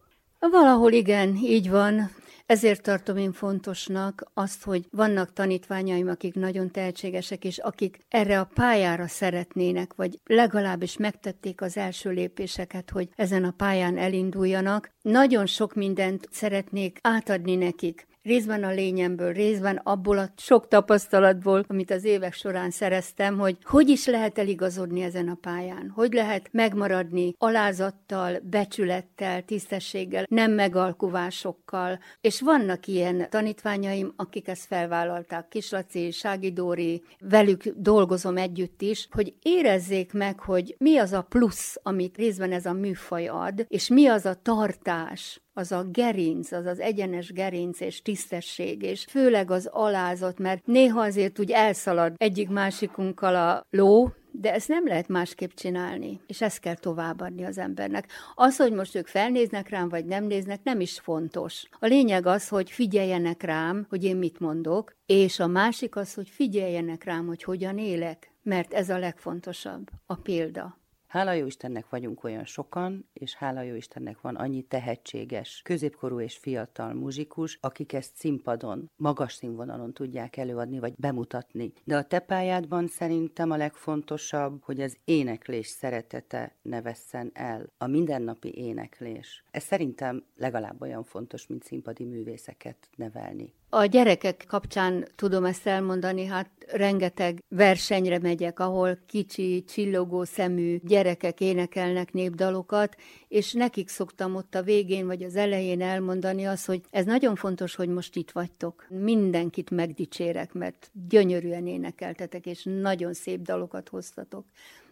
Valahol 0.50 0.92
igen, 0.92 1.36
így 1.36 1.70
van. 1.70 2.10
Ezért 2.46 2.82
tartom 2.82 3.16
én 3.16 3.32
fontosnak 3.32 4.30
azt, 4.34 4.64
hogy 4.64 4.86
vannak 4.90 5.32
tanítványaim, 5.32 6.08
akik 6.08 6.34
nagyon 6.34 6.70
tehetségesek, 6.70 7.44
és 7.44 7.58
akik 7.58 7.98
erre 8.08 8.40
a 8.40 8.48
pályára 8.54 9.06
szeretnének, 9.06 9.94
vagy 9.94 10.18
legalábbis 10.24 10.96
megtették 10.96 11.60
az 11.60 11.76
első 11.76 12.10
lépéseket, 12.10 12.90
hogy 12.90 13.08
ezen 13.16 13.44
a 13.44 13.54
pályán 13.56 13.98
elinduljanak. 13.98 14.90
Nagyon 15.02 15.46
sok 15.46 15.74
mindent 15.74 16.28
szeretnék 16.30 16.98
átadni 17.02 17.54
nekik 17.54 18.06
részben 18.24 18.64
a 18.64 18.70
lényemből, 18.70 19.32
részben 19.32 19.76
abból 19.76 20.18
a 20.18 20.32
sok 20.36 20.68
tapasztalatból, 20.68 21.64
amit 21.68 21.90
az 21.90 22.04
évek 22.04 22.32
során 22.32 22.70
szereztem, 22.70 23.38
hogy 23.38 23.56
hogy 23.62 23.88
is 23.88 24.06
lehet 24.06 24.38
eligazodni 24.38 25.02
ezen 25.02 25.28
a 25.28 25.38
pályán, 25.40 25.92
hogy 25.94 26.12
lehet 26.12 26.48
megmaradni 26.52 27.34
alázattal, 27.38 28.40
becsülettel, 28.42 29.42
tisztességgel, 29.42 30.24
nem 30.28 30.52
megalkuvásokkal. 30.52 31.98
És 32.20 32.40
vannak 32.40 32.86
ilyen 32.86 33.26
tanítványaim, 33.30 34.12
akik 34.16 34.48
ezt 34.48 34.66
felvállalták, 34.66 35.48
Kislaci, 35.48 36.10
Sági 36.10 36.52
Dóri, 36.52 37.02
velük 37.20 37.62
dolgozom 37.76 38.36
együtt 38.36 38.82
is, 38.82 39.08
hogy 39.10 39.34
érezzék 39.42 40.12
meg, 40.12 40.40
hogy 40.40 40.74
mi 40.78 40.96
az 40.98 41.12
a 41.12 41.22
plusz, 41.22 41.80
amit 41.82 42.16
részben 42.16 42.52
ez 42.52 42.66
a 42.66 42.72
műfaj 42.72 43.26
ad, 43.26 43.64
és 43.68 43.88
mi 43.88 44.06
az 44.06 44.26
a 44.26 44.34
tartás, 44.42 45.43
az 45.54 45.72
a 45.72 45.84
gerinc, 45.92 46.52
az 46.52 46.66
az 46.66 46.80
egyenes 46.80 47.32
gerinc 47.32 47.80
és 47.80 48.02
tisztesség, 48.02 48.82
és 48.82 49.04
főleg 49.08 49.50
az 49.50 49.68
alázat, 49.72 50.38
mert 50.38 50.66
néha 50.66 51.00
azért 51.00 51.38
úgy 51.38 51.50
elszalad 51.50 52.14
egyik 52.16 52.48
másikunkkal 52.48 53.34
a 53.34 53.66
ló, 53.70 54.12
de 54.30 54.52
ezt 54.52 54.68
nem 54.68 54.86
lehet 54.86 55.08
másképp 55.08 55.50
csinálni, 55.50 56.20
és 56.26 56.40
ezt 56.40 56.60
kell 56.60 56.74
továbbadni 56.74 57.44
az 57.44 57.58
embernek. 57.58 58.08
Az, 58.34 58.56
hogy 58.56 58.72
most 58.72 58.94
ők 58.94 59.06
felnéznek 59.06 59.68
rám, 59.68 59.88
vagy 59.88 60.04
nem 60.04 60.24
néznek, 60.24 60.62
nem 60.62 60.80
is 60.80 61.00
fontos. 61.00 61.64
A 61.78 61.86
lényeg 61.86 62.26
az, 62.26 62.48
hogy 62.48 62.70
figyeljenek 62.70 63.42
rám, 63.42 63.86
hogy 63.88 64.04
én 64.04 64.16
mit 64.16 64.40
mondok, 64.40 64.96
és 65.06 65.40
a 65.40 65.46
másik 65.46 65.96
az, 65.96 66.14
hogy 66.14 66.28
figyeljenek 66.28 67.04
rám, 67.04 67.26
hogy 67.26 67.42
hogyan 67.42 67.78
élek, 67.78 68.30
mert 68.42 68.74
ez 68.74 68.88
a 68.88 68.98
legfontosabb, 68.98 69.90
a 70.06 70.14
példa. 70.14 70.78
Hála 71.14 71.32
jó 71.32 71.46
Istennek 71.46 71.88
vagyunk 71.88 72.24
olyan 72.24 72.44
sokan, 72.44 73.08
és 73.12 73.34
hála 73.34 73.62
jó 73.62 73.74
Istennek 73.74 74.20
van 74.20 74.36
annyi 74.36 74.62
tehetséges, 74.62 75.60
középkorú 75.64 76.20
és 76.20 76.36
fiatal 76.36 76.94
muzsikus, 76.94 77.58
akik 77.60 77.92
ezt 77.92 78.16
színpadon, 78.16 78.90
magas 78.96 79.32
színvonalon 79.34 79.92
tudják 79.92 80.36
előadni, 80.36 80.78
vagy 80.78 80.94
bemutatni. 80.96 81.72
De 81.84 81.96
a 81.96 82.04
te 82.04 82.18
pályádban 82.18 82.86
szerintem 82.86 83.50
a 83.50 83.56
legfontosabb, 83.56 84.62
hogy 84.62 84.80
az 84.80 84.96
éneklés 85.04 85.66
szeretete 85.66 86.56
ne 86.62 86.82
vesszen 86.82 87.30
el. 87.34 87.72
A 87.78 87.86
mindennapi 87.86 88.54
éneklés. 88.56 89.44
Ez 89.50 89.62
szerintem 89.62 90.24
legalább 90.36 90.80
olyan 90.80 91.04
fontos, 91.04 91.46
mint 91.46 91.64
színpadi 91.64 92.04
művészeket 92.04 92.88
nevelni. 92.96 93.52
A 93.76 93.86
gyerekek 93.86 94.44
kapcsán 94.48 95.08
tudom 95.16 95.44
ezt 95.44 95.66
elmondani, 95.66 96.24
hát 96.24 96.50
rengeteg 96.72 97.42
versenyre 97.48 98.18
megyek, 98.18 98.60
ahol 98.60 98.98
kicsi, 99.06 99.64
csillogó 99.68 100.24
szemű 100.24 100.78
gyerekek 100.82 101.40
énekelnek 101.40 102.12
népdalokat, 102.12 102.96
és 103.28 103.52
nekik 103.52 103.88
szoktam 103.88 104.34
ott 104.34 104.54
a 104.54 104.62
végén 104.62 105.06
vagy 105.06 105.22
az 105.22 105.36
elején 105.36 105.80
elmondani 105.80 106.44
azt, 106.44 106.66
hogy 106.66 106.80
ez 106.90 107.04
nagyon 107.04 107.34
fontos, 107.34 107.74
hogy 107.74 107.88
most 107.88 108.16
itt 108.16 108.30
vagytok. 108.30 108.86
Mindenkit 108.88 109.70
megdicsérek, 109.70 110.52
mert 110.52 110.90
gyönyörűen 111.08 111.66
énekeltetek, 111.66 112.46
és 112.46 112.62
nagyon 112.80 113.14
szép 113.14 113.40
dalokat 113.40 113.88
hoztatok. 113.88 114.44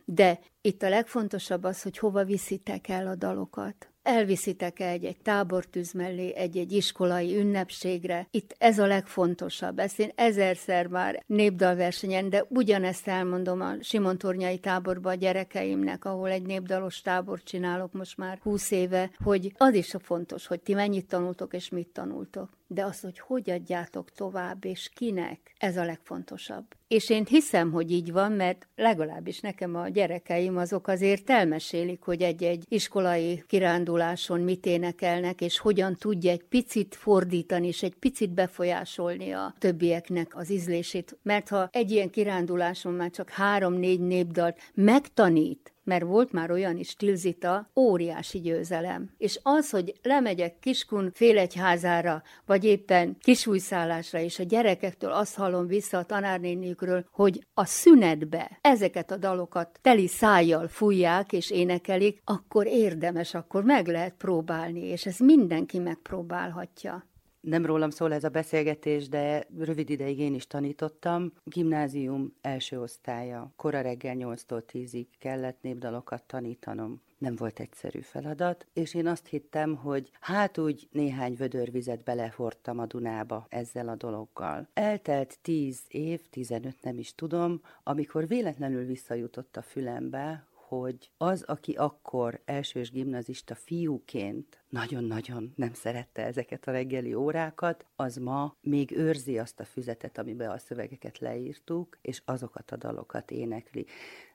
De 0.04 0.38
itt 0.60 0.82
a 0.82 0.88
legfontosabb 0.88 1.64
az, 1.64 1.82
hogy 1.82 1.98
hova 1.98 2.24
viszitek 2.24 2.88
el 2.88 3.06
a 3.06 3.14
dalokat 3.14 3.91
elviszitek 4.02 4.80
-e 4.80 4.88
egy-egy 4.88 5.16
tábortűz 5.16 5.92
mellé, 5.92 6.34
egy-egy 6.34 6.72
iskolai 6.72 7.36
ünnepségre. 7.36 8.26
Itt 8.30 8.54
ez 8.58 8.78
a 8.78 8.86
legfontosabb. 8.86 9.78
Ezt 9.78 9.98
én 9.98 10.10
ezerszer 10.14 10.86
már 10.86 11.22
népdalversenyen, 11.26 12.30
de 12.30 12.44
ugyanezt 12.48 13.08
elmondom 13.08 13.60
a 13.60 13.74
Simontornyai 13.80 14.58
táborba 14.58 15.10
a 15.10 15.14
gyerekeimnek, 15.14 16.04
ahol 16.04 16.30
egy 16.30 16.46
népdalos 16.46 17.00
tábor 17.00 17.42
csinálok 17.42 17.92
most 17.92 18.16
már 18.16 18.38
húsz 18.42 18.70
éve, 18.70 19.10
hogy 19.24 19.52
az 19.56 19.74
is 19.74 19.94
a 19.94 19.98
fontos, 19.98 20.46
hogy 20.46 20.60
ti 20.60 20.74
mennyit 20.74 21.06
tanultok 21.06 21.54
és 21.54 21.68
mit 21.68 21.88
tanultok 21.88 22.50
de 22.72 22.84
az, 22.84 23.00
hogy 23.00 23.18
hogy 23.18 23.50
adjátok 23.50 24.10
tovább, 24.10 24.64
és 24.64 24.90
kinek, 24.94 25.54
ez 25.58 25.76
a 25.76 25.84
legfontosabb. 25.84 26.64
És 26.88 27.10
én 27.10 27.24
hiszem, 27.28 27.70
hogy 27.70 27.90
így 27.90 28.12
van, 28.12 28.32
mert 28.32 28.66
legalábbis 28.76 29.40
nekem 29.40 29.74
a 29.74 29.88
gyerekeim 29.88 30.56
azok 30.56 30.88
azért 30.88 31.30
elmesélik, 31.30 32.02
hogy 32.02 32.22
egy-egy 32.22 32.64
iskolai 32.68 33.44
kiránduláson 33.92 34.40
mit 34.40 34.66
énekelnek, 34.66 35.40
és 35.40 35.58
hogyan 35.58 35.94
tudja 35.94 36.30
egy 36.30 36.42
picit 36.42 36.94
fordítani, 36.94 37.66
és 37.66 37.82
egy 37.82 37.94
picit 37.94 38.30
befolyásolni 38.30 39.32
a 39.32 39.54
többieknek 39.58 40.36
az 40.36 40.50
ízlését. 40.50 41.18
Mert 41.22 41.48
ha 41.48 41.68
egy 41.72 41.90
ilyen 41.90 42.10
kiránduláson 42.10 42.92
már 42.92 43.10
csak 43.10 43.30
három-négy 43.30 44.00
népdalt 44.00 44.58
megtanít, 44.74 45.71
mert 45.84 46.04
volt 46.04 46.32
már 46.32 46.50
olyan 46.50 46.76
is 46.76 46.96
Tilzita, 46.96 47.70
óriási 47.76 48.40
győzelem. 48.40 49.10
És 49.18 49.38
az, 49.42 49.70
hogy 49.70 49.92
lemegyek 50.02 50.58
Kiskun 50.58 51.10
félegyházára, 51.14 52.22
vagy 52.46 52.64
éppen 52.64 53.16
kisújszállásra, 53.20 54.18
és 54.18 54.38
a 54.38 54.42
gyerekektől 54.42 55.10
azt 55.10 55.36
hallom 55.36 55.66
vissza 55.66 55.98
a 55.98 56.04
tanárnéniükről, 56.04 57.06
hogy 57.10 57.46
a 57.54 57.64
szünetbe 57.64 58.58
ezeket 58.60 59.10
a 59.10 59.16
dalokat 59.16 59.78
teli 59.82 60.06
szájjal 60.06 60.68
fújják 60.68 61.32
és 61.32 61.50
énekelik, 61.50 62.20
akkor 62.24 62.66
érdemes, 62.66 63.34
akkor 63.34 63.64
meg 63.64 63.86
lehet 63.86 64.14
próbálni, 64.18 64.80
és 64.80 65.06
ez 65.06 65.18
mindenki 65.18 65.78
megpróbálhatja 65.78 67.10
nem 67.42 67.66
rólam 67.66 67.90
szól 67.90 68.12
ez 68.12 68.24
a 68.24 68.28
beszélgetés, 68.28 69.08
de 69.08 69.46
rövid 69.58 69.90
ideig 69.90 70.18
én 70.18 70.34
is 70.34 70.46
tanítottam. 70.46 71.32
Gimnázium 71.44 72.34
első 72.40 72.80
osztálya, 72.80 73.52
kora 73.56 73.80
reggel 73.80 74.16
8-tól 74.18 74.62
10-ig 74.72 75.06
kellett 75.18 75.62
népdalokat 75.62 76.22
tanítanom. 76.22 77.00
Nem 77.18 77.36
volt 77.36 77.60
egyszerű 77.60 78.00
feladat, 78.00 78.66
és 78.72 78.94
én 78.94 79.06
azt 79.06 79.26
hittem, 79.26 79.74
hogy 79.76 80.10
hát 80.20 80.58
úgy 80.58 80.88
néhány 80.90 81.34
vödörvizet 81.34 82.02
belehordtam 82.02 82.78
a 82.78 82.86
Dunába 82.86 83.46
ezzel 83.48 83.88
a 83.88 83.96
dologgal. 83.96 84.68
Eltelt 84.72 85.38
10 85.42 85.80
év, 85.88 86.20
15 86.30 86.76
nem 86.82 86.98
is 86.98 87.14
tudom, 87.14 87.60
amikor 87.82 88.26
véletlenül 88.26 88.84
visszajutott 88.84 89.56
a 89.56 89.62
fülembe, 89.62 90.46
hogy 90.52 91.10
az, 91.16 91.42
aki 91.42 91.72
akkor 91.72 92.40
elsős 92.44 92.90
gimnazista 92.90 93.54
fiúként 93.54 94.61
nagyon-nagyon 94.72 95.52
nem 95.56 95.72
szerette 95.72 96.24
ezeket 96.24 96.66
a 96.66 96.70
reggeli 96.70 97.14
órákat, 97.14 97.86
az 97.96 98.16
ma 98.16 98.56
még 98.60 98.92
őrzi 98.92 99.38
azt 99.38 99.60
a 99.60 99.64
füzetet, 99.64 100.18
amiben 100.18 100.50
a 100.50 100.58
szövegeket 100.58 101.18
leírtuk, 101.18 101.98
és 102.02 102.22
azokat 102.24 102.70
a 102.70 102.76
dalokat 102.76 103.30
énekli. 103.30 103.86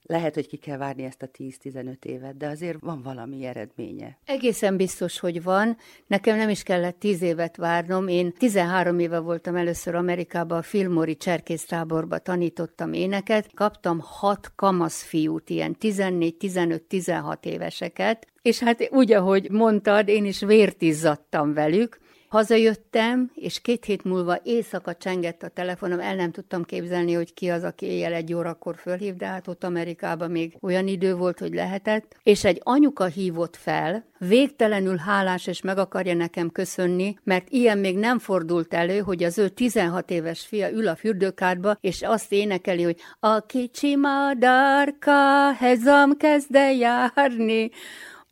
Lehet, 0.02 0.34
hogy 0.34 0.48
ki 0.48 0.58
kell 0.58 0.78
várni 0.78 1.04
ezt 1.04 1.22
a 1.22 1.28
10-15 1.28 2.04
évet, 2.06 2.38
de 2.38 2.48
azért 2.48 2.80
van 2.80 3.02
valami 3.02 3.46
eredménye. 3.46 4.18
Egészen 4.26 4.78
biztos, 4.78 5.20
hogy 5.20 5.44
van. 5.44 5.78
Nekem 6.08 6.38
nem 6.38 6.50
is 6.50 6.64
kellett 6.64 7.00
10 7.00 7.22
évet 7.22 7.56
várnom. 7.56 8.08
Én 8.08 8.34
13 8.34 9.00
éve 9.00 9.20
voltam 9.20 9.56
először 9.56 9.96
Amerikában, 9.96 10.58
a 10.58 10.62
Filmori 10.62 11.18
cserkésztáborba 11.18 12.18
tanítottam 12.18 12.94
éneket. 12.94 13.54
Kaptam 13.54 14.00
hat 14.04 14.52
kamasz 14.56 15.04
fiút, 15.04 15.50
ilyen 15.50 15.76
14-15-16 15.80 17.46
éveseket, 17.46 18.28
és 18.48 18.60
hát 18.60 18.88
úgy, 18.92 19.12
ahogy 19.12 19.52
mondtad, 19.52 20.08
én 20.08 20.26
is 20.26 20.40
vért 20.40 20.82
izzadtam 20.82 21.54
velük, 21.54 22.00
Hazajöttem, 22.28 23.32
és 23.36 23.62
két 23.62 23.86
hét 23.86 24.04
múlva 24.04 24.40
éjszaka 24.44 24.96
csengett 24.96 25.44
a 25.44 25.48
telefonom, 25.48 26.00
el 26.00 26.16
nem 26.16 26.32
tudtam 26.32 26.64
képzelni, 26.64 27.14
hogy 27.14 27.34
ki 27.34 27.50
az, 27.50 27.64
aki 27.64 27.86
éjjel 27.86 28.14
egy 28.14 28.34
órakor 28.34 28.76
fölhív, 28.76 29.16
de 29.16 29.26
hát 29.26 29.48
ott 29.48 29.64
Amerikában 29.64 30.32
még 30.32 30.58
olyan 30.62 30.88
idő 30.88 31.16
volt, 31.16 31.40
hogy 31.40 31.54
lehetett. 31.54 32.16
És 32.24 32.44
egy 32.44 32.62
anyuka 32.64 33.06
hívott 33.06 33.56
fel, 33.56 34.06
végtelenül 34.18 34.98
hálás, 34.98 35.48
és 35.48 35.62
meg 35.62 35.78
akarja 35.78 36.14
nekem 36.14 36.50
köszönni, 36.50 37.18
mert 37.24 37.50
ilyen 37.50 37.78
még 37.78 37.98
nem 37.98 38.20
fordult 38.20 38.74
elő, 38.74 39.00
hogy 39.00 39.24
az 39.24 39.38
ő 39.38 39.50
16 39.50 40.12
éves 40.12 40.46
fia 40.46 40.72
ül 40.72 40.88
a 40.88 40.96
fürdőkádba, 40.96 41.78
és 41.82 42.02
azt 42.02 42.32
énekeli, 42.32 42.84
hogy 42.84 42.98
a 43.20 43.46
kicsi 43.46 43.96
madárka 43.96 45.52
hezam 45.54 46.18
kezd 46.18 46.54
járni, 46.80 47.70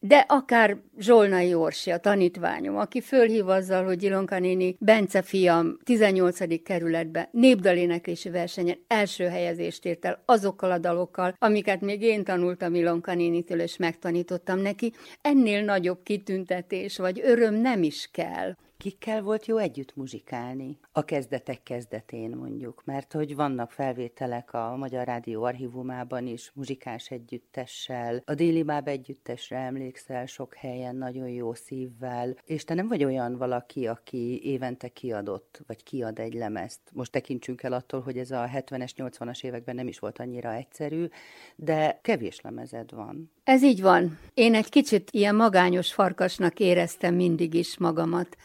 de 0.07 0.25
akár 0.27 0.77
Zsolnai 0.97 1.53
Orsi, 1.53 1.91
a 1.91 1.97
tanítványom, 1.97 2.77
aki 2.77 3.01
fölhív 3.01 3.47
azzal, 3.47 3.85
hogy 3.85 4.03
Ilonka 4.03 4.39
néni, 4.39 4.75
Bence 4.79 5.21
fiam 5.21 5.77
18. 5.83 6.63
kerületbe 6.63 7.29
népdaléneklési 7.31 8.29
versenyen 8.29 8.77
első 8.87 9.23
helyezést 9.23 9.85
ért 9.85 10.05
el 10.05 10.21
azokkal 10.25 10.71
a 10.71 10.77
dalokkal, 10.77 11.35
amiket 11.39 11.81
még 11.81 12.01
én 12.01 12.23
tanultam 12.23 12.75
Ilonka 12.75 13.13
nénitől, 13.13 13.59
és 13.59 13.77
megtanítottam 13.77 14.59
neki. 14.59 14.93
Ennél 15.21 15.63
nagyobb 15.63 15.99
kitüntetés 16.03 16.97
vagy 16.97 17.21
öröm 17.23 17.53
nem 17.53 17.83
is 17.83 18.09
kell. 18.11 18.55
Kikkel 18.85 19.21
volt 19.21 19.45
jó 19.45 19.57
együtt 19.57 19.95
muzsikálni? 19.95 20.79
A 20.91 21.05
kezdetek 21.05 21.63
kezdetén 21.63 22.29
mondjuk, 22.29 22.81
mert 22.83 23.13
hogy 23.13 23.35
vannak 23.35 23.71
felvételek 23.71 24.53
a 24.53 24.75
Magyar 24.75 25.05
Rádió 25.05 25.43
archívumában 25.43 26.27
is, 26.27 26.51
muzsikás 26.53 27.11
együttessel, 27.11 28.21
a 28.25 28.33
Déli 28.33 28.63
Báb 28.63 28.87
együttesre 28.87 29.57
emlékszel 29.57 30.25
sok 30.25 30.55
helyen 30.55 30.95
nagyon 30.95 31.29
jó 31.29 31.53
szívvel, 31.53 32.37
és 32.43 32.63
te 32.63 32.73
nem 32.73 32.87
vagy 32.87 33.03
olyan 33.03 33.37
valaki, 33.37 33.87
aki 33.87 34.41
évente 34.43 34.87
kiadott, 34.87 35.61
vagy 35.67 35.83
kiad 35.83 36.19
egy 36.19 36.33
lemezt. 36.33 36.81
Most 36.93 37.11
tekintsünk 37.11 37.63
el 37.63 37.73
attól, 37.73 38.01
hogy 38.01 38.17
ez 38.17 38.31
a 38.31 38.49
70-es, 38.53 38.91
80-as 38.97 39.43
években 39.43 39.75
nem 39.75 39.87
is 39.87 39.99
volt 39.99 40.19
annyira 40.19 40.53
egyszerű, 40.53 41.07
de 41.55 41.99
kevés 42.01 42.41
lemezed 42.41 42.91
van. 42.91 43.31
Ez 43.43 43.63
így 43.63 43.81
van. 43.81 44.19
Én 44.33 44.55
egy 44.55 44.69
kicsit 44.69 45.09
ilyen 45.11 45.35
magányos 45.35 45.93
farkasnak 45.93 46.59
éreztem 46.59 47.15
mindig 47.15 47.53
is 47.53 47.77
magamat. 47.77 48.37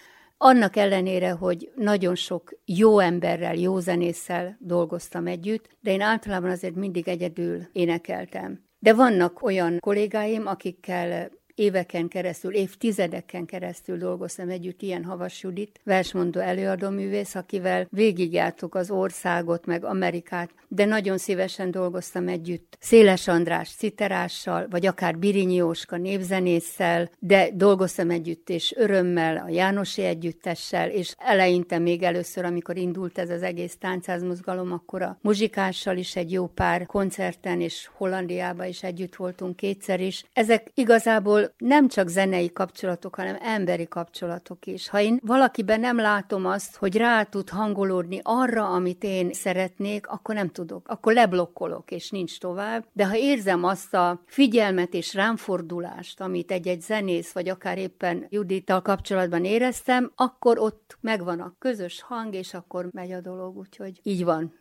Annak 0.43 0.77
ellenére, 0.77 1.31
hogy 1.31 1.73
nagyon 1.75 2.15
sok 2.15 2.51
jó 2.65 2.99
emberrel, 2.99 3.55
jó 3.55 3.79
zenésszel 3.79 4.57
dolgoztam 4.61 5.27
együtt, 5.27 5.69
de 5.81 5.91
én 5.91 6.01
általában 6.01 6.51
azért 6.51 6.75
mindig 6.75 7.09
egyedül 7.09 7.69
énekeltem. 7.73 8.65
De 8.79 8.95
vannak 8.95 9.43
olyan 9.43 9.79
kollégáim, 9.81 10.47
akikkel 10.47 11.31
éveken 11.55 12.09
keresztül, 12.09 12.55
évtizedeken 12.55 13.47
keresztül 13.47 13.99
dolgoztam 13.99 14.49
együtt, 14.49 14.83
ilyen 14.83 15.05
Havas 15.05 15.43
Judit, 15.43 15.81
versmondó 15.85 16.41
előadóművész, 16.41 17.35
akivel 17.35 17.87
végigjártuk 17.91 18.75
az 18.75 18.91
országot, 18.91 19.67
meg 19.67 19.85
Amerikát, 19.85 20.51
de 20.69 20.85
nagyon 20.85 21.19
szívesen 21.19 21.71
dolgoztam 21.71 22.29
együtt 22.29 22.77
Széles 22.81 23.29
András 23.29 23.71
citerással, 23.71 24.67
vagy 24.71 24.87
akár 24.87 25.19
Birinyi 25.19 25.55
Jóska 25.55 25.97
névzenésszel, 25.97 27.11
de 27.19 27.49
dolgoztam 27.55 28.11
együtt 28.11 28.49
és 28.49 28.75
örömmel 28.77 29.37
a 29.37 29.49
Jánosi 29.49 30.03
együttessel, 30.03 30.91
és 30.91 31.15
eleinte 31.19 31.79
még 31.79 32.03
először, 32.03 32.45
amikor 32.45 32.77
indult 32.77 33.19
ez 33.19 33.31
az 33.31 33.43
egész 33.43 33.77
táncázmozgalom, 33.77 34.73
akkor 34.73 35.03
a 35.03 35.19
muzsikással 35.21 35.97
is 35.97 36.17
egy 36.17 36.33
jó 36.33 36.47
pár 36.47 36.87
koncerten, 36.87 37.61
és 37.61 37.89
Hollandiában 37.97 38.67
is 38.67 38.83
együtt 38.83 39.17
voltunk 39.17 39.57
kétszer 39.57 40.01
is. 40.01 40.25
Ezek 40.33 40.71
igazából 40.75 41.40
nem 41.59 41.89
csak 41.89 42.09
zenei 42.09 42.53
kapcsolatok, 42.53 43.15
hanem 43.15 43.37
emberi 43.41 43.89
kapcsolatok 43.89 44.67
is. 44.67 44.89
Ha 44.89 45.01
én 45.01 45.21
valakiben 45.23 45.81
nem 45.81 45.97
látom 45.97 46.47
azt, 46.47 46.77
hogy 46.77 46.97
rá 46.97 47.23
tud 47.23 47.49
hangolódni 47.49 48.21
arra, 48.23 48.69
amit 48.69 49.05
én 49.05 49.33
szeretnék, 49.33 50.07
akkor 50.07 50.35
nem 50.35 50.49
tudok. 50.49 50.89
Akkor 50.89 51.13
leblokkolok, 51.13 51.91
és 51.91 52.11
nincs 52.11 52.39
tovább. 52.39 52.85
De 52.93 53.07
ha 53.07 53.17
érzem 53.17 53.65
azt 53.65 53.95
a 53.95 54.21
figyelmet 54.27 54.95
és 54.95 55.15
rámfordulást, 55.15 56.21
amit 56.21 56.51
egy-egy 56.51 56.81
zenész, 56.81 57.33
vagy 57.33 57.49
akár 57.49 57.79
éppen 57.79 58.27
Judittal 58.29 58.83
kapcsolatban 58.83 59.45
éreztem, 59.45 60.13
akkor 60.15 60.59
ott 60.59 60.99
megvan 61.01 61.41
a 61.41 61.55
közös 61.59 62.03
hang, 62.03 62.35
és 62.35 62.55
akkor 62.55 62.89
megy 62.93 63.13
a 63.13 63.21
dolog, 63.21 63.57
úgyhogy 63.57 64.01
így 64.03 64.25
van. 64.25 64.59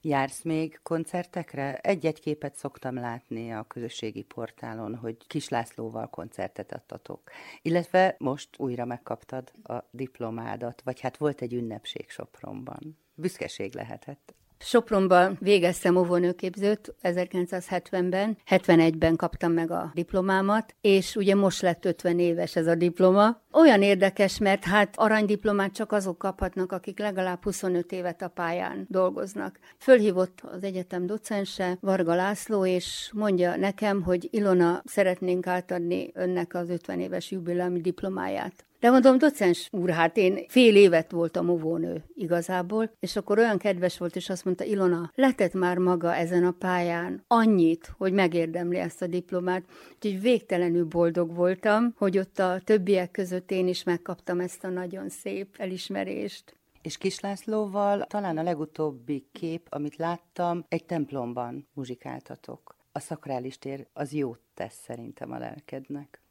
Jársz 0.00 0.42
még 0.42 0.78
koncertekre? 0.82 1.76
Egy-egy 1.76 2.20
képet 2.20 2.56
szoktam 2.56 2.94
látni 2.94 3.52
a 3.52 3.62
közösségi 3.62 4.22
portálon, 4.22 4.96
hogy 4.96 5.26
Kis 5.26 5.48
Lászlóval 5.48 6.10
koncertet 6.10 6.72
adtatok. 6.72 7.30
Illetve 7.62 8.14
most 8.18 8.48
újra 8.56 8.84
megkaptad 8.84 9.52
a 9.62 9.78
diplomádat, 9.90 10.82
vagy 10.82 11.00
hát 11.00 11.16
volt 11.16 11.40
egy 11.40 11.52
ünnepség 11.52 12.10
Sopronban. 12.10 12.98
Büszkeség 13.14 13.74
lehetett. 13.74 14.34
Sopronban 14.64 15.36
végeztem 15.40 15.96
óvónőképzőt 15.96 16.94
1970-ben, 17.02 18.36
71-ben 18.50 19.16
kaptam 19.16 19.52
meg 19.52 19.70
a 19.70 19.90
diplomámat, 19.94 20.74
és 20.80 21.16
ugye 21.16 21.34
most 21.34 21.62
lett 21.62 21.84
50 21.84 22.18
éves 22.18 22.56
ez 22.56 22.66
a 22.66 22.74
diploma. 22.74 23.42
Olyan 23.52 23.82
érdekes, 23.82 24.38
mert 24.38 24.64
hát 24.64 24.94
aranydiplomát 24.96 25.72
csak 25.72 25.92
azok 25.92 26.18
kaphatnak, 26.18 26.72
akik 26.72 26.98
legalább 26.98 27.42
25 27.42 27.92
évet 27.92 28.22
a 28.22 28.28
pályán 28.28 28.86
dolgoznak. 28.88 29.58
Fölhívott 29.78 30.40
az 30.40 30.62
egyetem 30.62 31.06
docense, 31.06 31.78
Varga 31.80 32.14
László, 32.14 32.66
és 32.66 33.10
mondja 33.14 33.56
nekem, 33.56 34.02
hogy 34.02 34.28
Ilona, 34.30 34.82
szeretnénk 34.84 35.46
átadni 35.46 36.10
önnek 36.14 36.54
az 36.54 36.68
50 36.68 37.00
éves 37.00 37.30
jubileumi 37.30 37.80
diplomáját. 37.80 38.64
De 38.84 38.90
mondom, 38.90 39.18
docens 39.18 39.68
úr, 39.72 39.90
hát 39.90 40.16
én 40.16 40.44
fél 40.48 40.76
évet 40.76 41.10
voltam 41.10 41.48
óvónő 41.48 42.04
igazából, 42.14 42.90
és 43.00 43.16
akkor 43.16 43.38
olyan 43.38 43.58
kedves 43.58 43.98
volt, 43.98 44.16
és 44.16 44.28
azt 44.28 44.44
mondta, 44.44 44.64
Ilona, 44.64 45.10
letett 45.14 45.52
már 45.52 45.78
maga 45.78 46.14
ezen 46.14 46.44
a 46.44 46.50
pályán 46.50 47.24
annyit, 47.26 47.92
hogy 47.96 48.12
megérdemli 48.12 48.76
ezt 48.76 49.02
a 49.02 49.06
diplomát. 49.06 49.64
Úgyhogy 49.94 50.20
végtelenül 50.20 50.84
boldog 50.84 51.34
voltam, 51.34 51.94
hogy 51.96 52.18
ott 52.18 52.38
a 52.38 52.60
többiek 52.64 53.10
között 53.10 53.50
én 53.50 53.68
is 53.68 53.82
megkaptam 53.82 54.40
ezt 54.40 54.64
a 54.64 54.68
nagyon 54.68 55.08
szép 55.08 55.54
elismerést. 55.58 56.56
És 56.82 56.98
Kislászlóval 56.98 58.04
talán 58.06 58.38
a 58.38 58.42
legutóbbi 58.42 59.26
kép, 59.32 59.66
amit 59.70 59.96
láttam, 59.96 60.64
egy 60.68 60.84
templomban 60.84 61.68
muzsikáltatok. 61.74 62.76
A 62.92 63.00
szakrális 63.00 63.58
tér 63.58 63.86
az 63.92 64.12
jót 64.12 64.40
tesz 64.54 64.80
szerintem 64.82 65.32
a 65.32 65.38
lelkednek. 65.38 66.23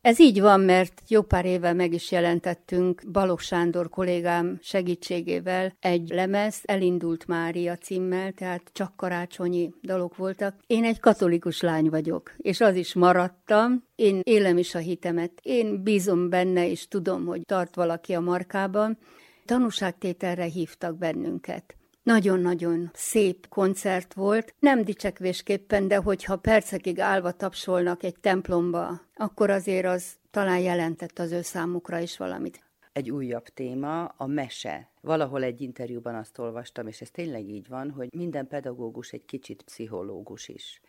Ez 0.00 0.20
így 0.20 0.40
van, 0.40 0.60
mert 0.60 1.02
jó 1.08 1.22
pár 1.22 1.44
éve 1.44 1.72
meg 1.72 1.92
is 1.92 2.10
jelentettünk 2.10 3.02
Balogh 3.12 3.42
Sándor 3.42 3.88
kollégám 3.88 4.58
segítségével 4.62 5.76
egy 5.80 6.08
lemezt, 6.08 6.64
elindult 6.64 7.26
Mária 7.26 7.76
címmel, 7.76 8.32
tehát 8.32 8.62
csak 8.72 8.96
karácsonyi 8.96 9.70
dalok 9.82 10.16
voltak. 10.16 10.54
Én 10.66 10.84
egy 10.84 11.00
katolikus 11.00 11.60
lány 11.60 11.88
vagyok, 11.88 12.34
és 12.36 12.60
az 12.60 12.76
is 12.76 12.94
maradtam. 12.94 13.84
Én 13.94 14.20
élem 14.22 14.58
is 14.58 14.74
a 14.74 14.78
hitemet, 14.78 15.32
én 15.42 15.82
bízom 15.82 16.28
benne, 16.28 16.70
és 16.70 16.88
tudom, 16.88 17.26
hogy 17.26 17.42
tart 17.44 17.74
valaki 17.74 18.12
a 18.14 18.20
markában. 18.20 18.98
Tanúságtételre 19.44 20.44
hívtak 20.44 20.98
bennünket. 20.98 21.77
Nagyon-nagyon 22.08 22.90
szép 22.94 23.48
koncert 23.48 24.14
volt, 24.14 24.54
nem 24.58 24.84
dicsekvésképpen, 24.84 25.88
de 25.88 25.96
hogyha 25.96 26.36
percekig 26.36 27.00
állva 27.00 27.32
tapsolnak 27.32 28.02
egy 28.02 28.20
templomba, 28.20 29.00
akkor 29.14 29.50
azért 29.50 29.86
az 29.86 30.16
talán 30.30 30.58
jelentett 30.58 31.18
az 31.18 31.32
ő 31.32 31.42
számukra 31.42 31.98
is 31.98 32.16
valamit. 32.16 32.64
Egy 32.92 33.10
újabb 33.10 33.44
téma, 33.44 34.04
a 34.04 34.26
mese. 34.26 34.90
Valahol 35.00 35.42
egy 35.42 35.60
interjúban 35.60 36.14
azt 36.14 36.38
olvastam, 36.38 36.86
és 36.86 37.00
ez 37.00 37.10
tényleg 37.10 37.48
így 37.48 37.68
van, 37.68 37.90
hogy 37.90 38.08
minden 38.16 38.46
pedagógus 38.46 39.12
egy 39.12 39.24
kicsit 39.24 39.62
pszichológus 39.62 40.48
is. 40.48 40.80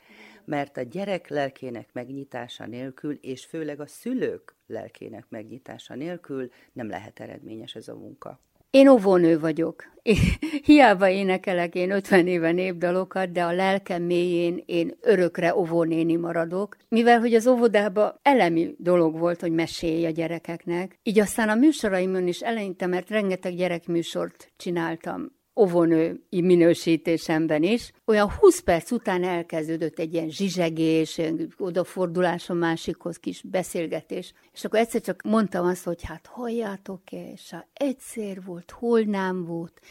Mert 0.46 0.78
a 0.78 0.82
gyerek 0.82 1.28
lelkének 1.28 1.90
megnyitása 1.94 2.66
nélkül, 2.66 3.14
és 3.14 3.46
főleg 3.46 3.80
a 3.80 3.88
szülők 3.88 4.56
lelkének 4.68 5.26
megnyitása 5.30 5.96
nélkül 5.96 6.52
nem 6.74 6.90
lehet 6.90 7.20
eredményes 7.20 7.76
ez 7.76 7.88
a 7.88 7.96
munka. 7.96 8.40
Én 8.72 8.88
óvónő 8.88 9.40
vagyok. 9.40 9.84
Hiába 10.66 11.10
énekelek 11.10 11.76
én 11.76 11.92
50 11.92 12.28
éve 12.28 12.52
népdalokat, 12.52 13.32
de 13.32 13.44
a 13.44 13.52
lelkem 13.52 14.04
mélyén 14.04 14.64
én 14.66 14.98
örökre 15.02 15.56
óvónéni 15.56 16.16
maradok, 16.16 16.78
mivel 16.90 17.20
hogy 17.20 17.34
az 17.34 17.48
óvodába 17.48 18.20
elemi 18.22 18.76
dolog 18.78 19.18
volt, 19.18 19.42
hogy 19.42 19.52
mesélj 19.52 20.06
a 20.06 20.10
gyerekeknek. 20.10 21.00
Így 21.04 21.20
aztán 21.20 21.50
a 21.50 21.56
műsoraimon 21.56 22.28
is 22.28 22.40
eleinte, 22.40 22.86
mert 22.86 23.10
rengeteg 23.10 23.56
gyerekműsort 23.56 24.52
csináltam 24.58 25.39
óvónő 25.60 26.24
minősítésemben 26.30 27.64
is. 27.64 27.92
Olyan 28.06 28.32
20 28.32 28.60
perc 28.60 28.92
után 28.92 29.24
elkezdődött 29.24 30.00
egy 30.00 30.14
ilyen 30.14 30.30
zsizsegés, 30.30 31.22
odafordulás 31.58 32.50
a 32.50 32.54
másikhoz, 32.54 33.18
kis 33.18 33.42
beszélgetés. 33.42 34.34
És 34.54 34.66
akkor 34.66 34.80
egyszer 34.80 35.02
csak 35.02 35.22
mondtam 35.22 35.66
azt, 35.66 35.84
hogy 35.84 36.04
hát 36.04 36.28
halljátok-e, 36.28 37.32
és 37.32 37.50
ha 37.52 37.68
egyszer 37.74 38.44
volt, 38.46 38.72
hol 38.72 39.02
nem 39.02 39.46
volt, 39.46 39.82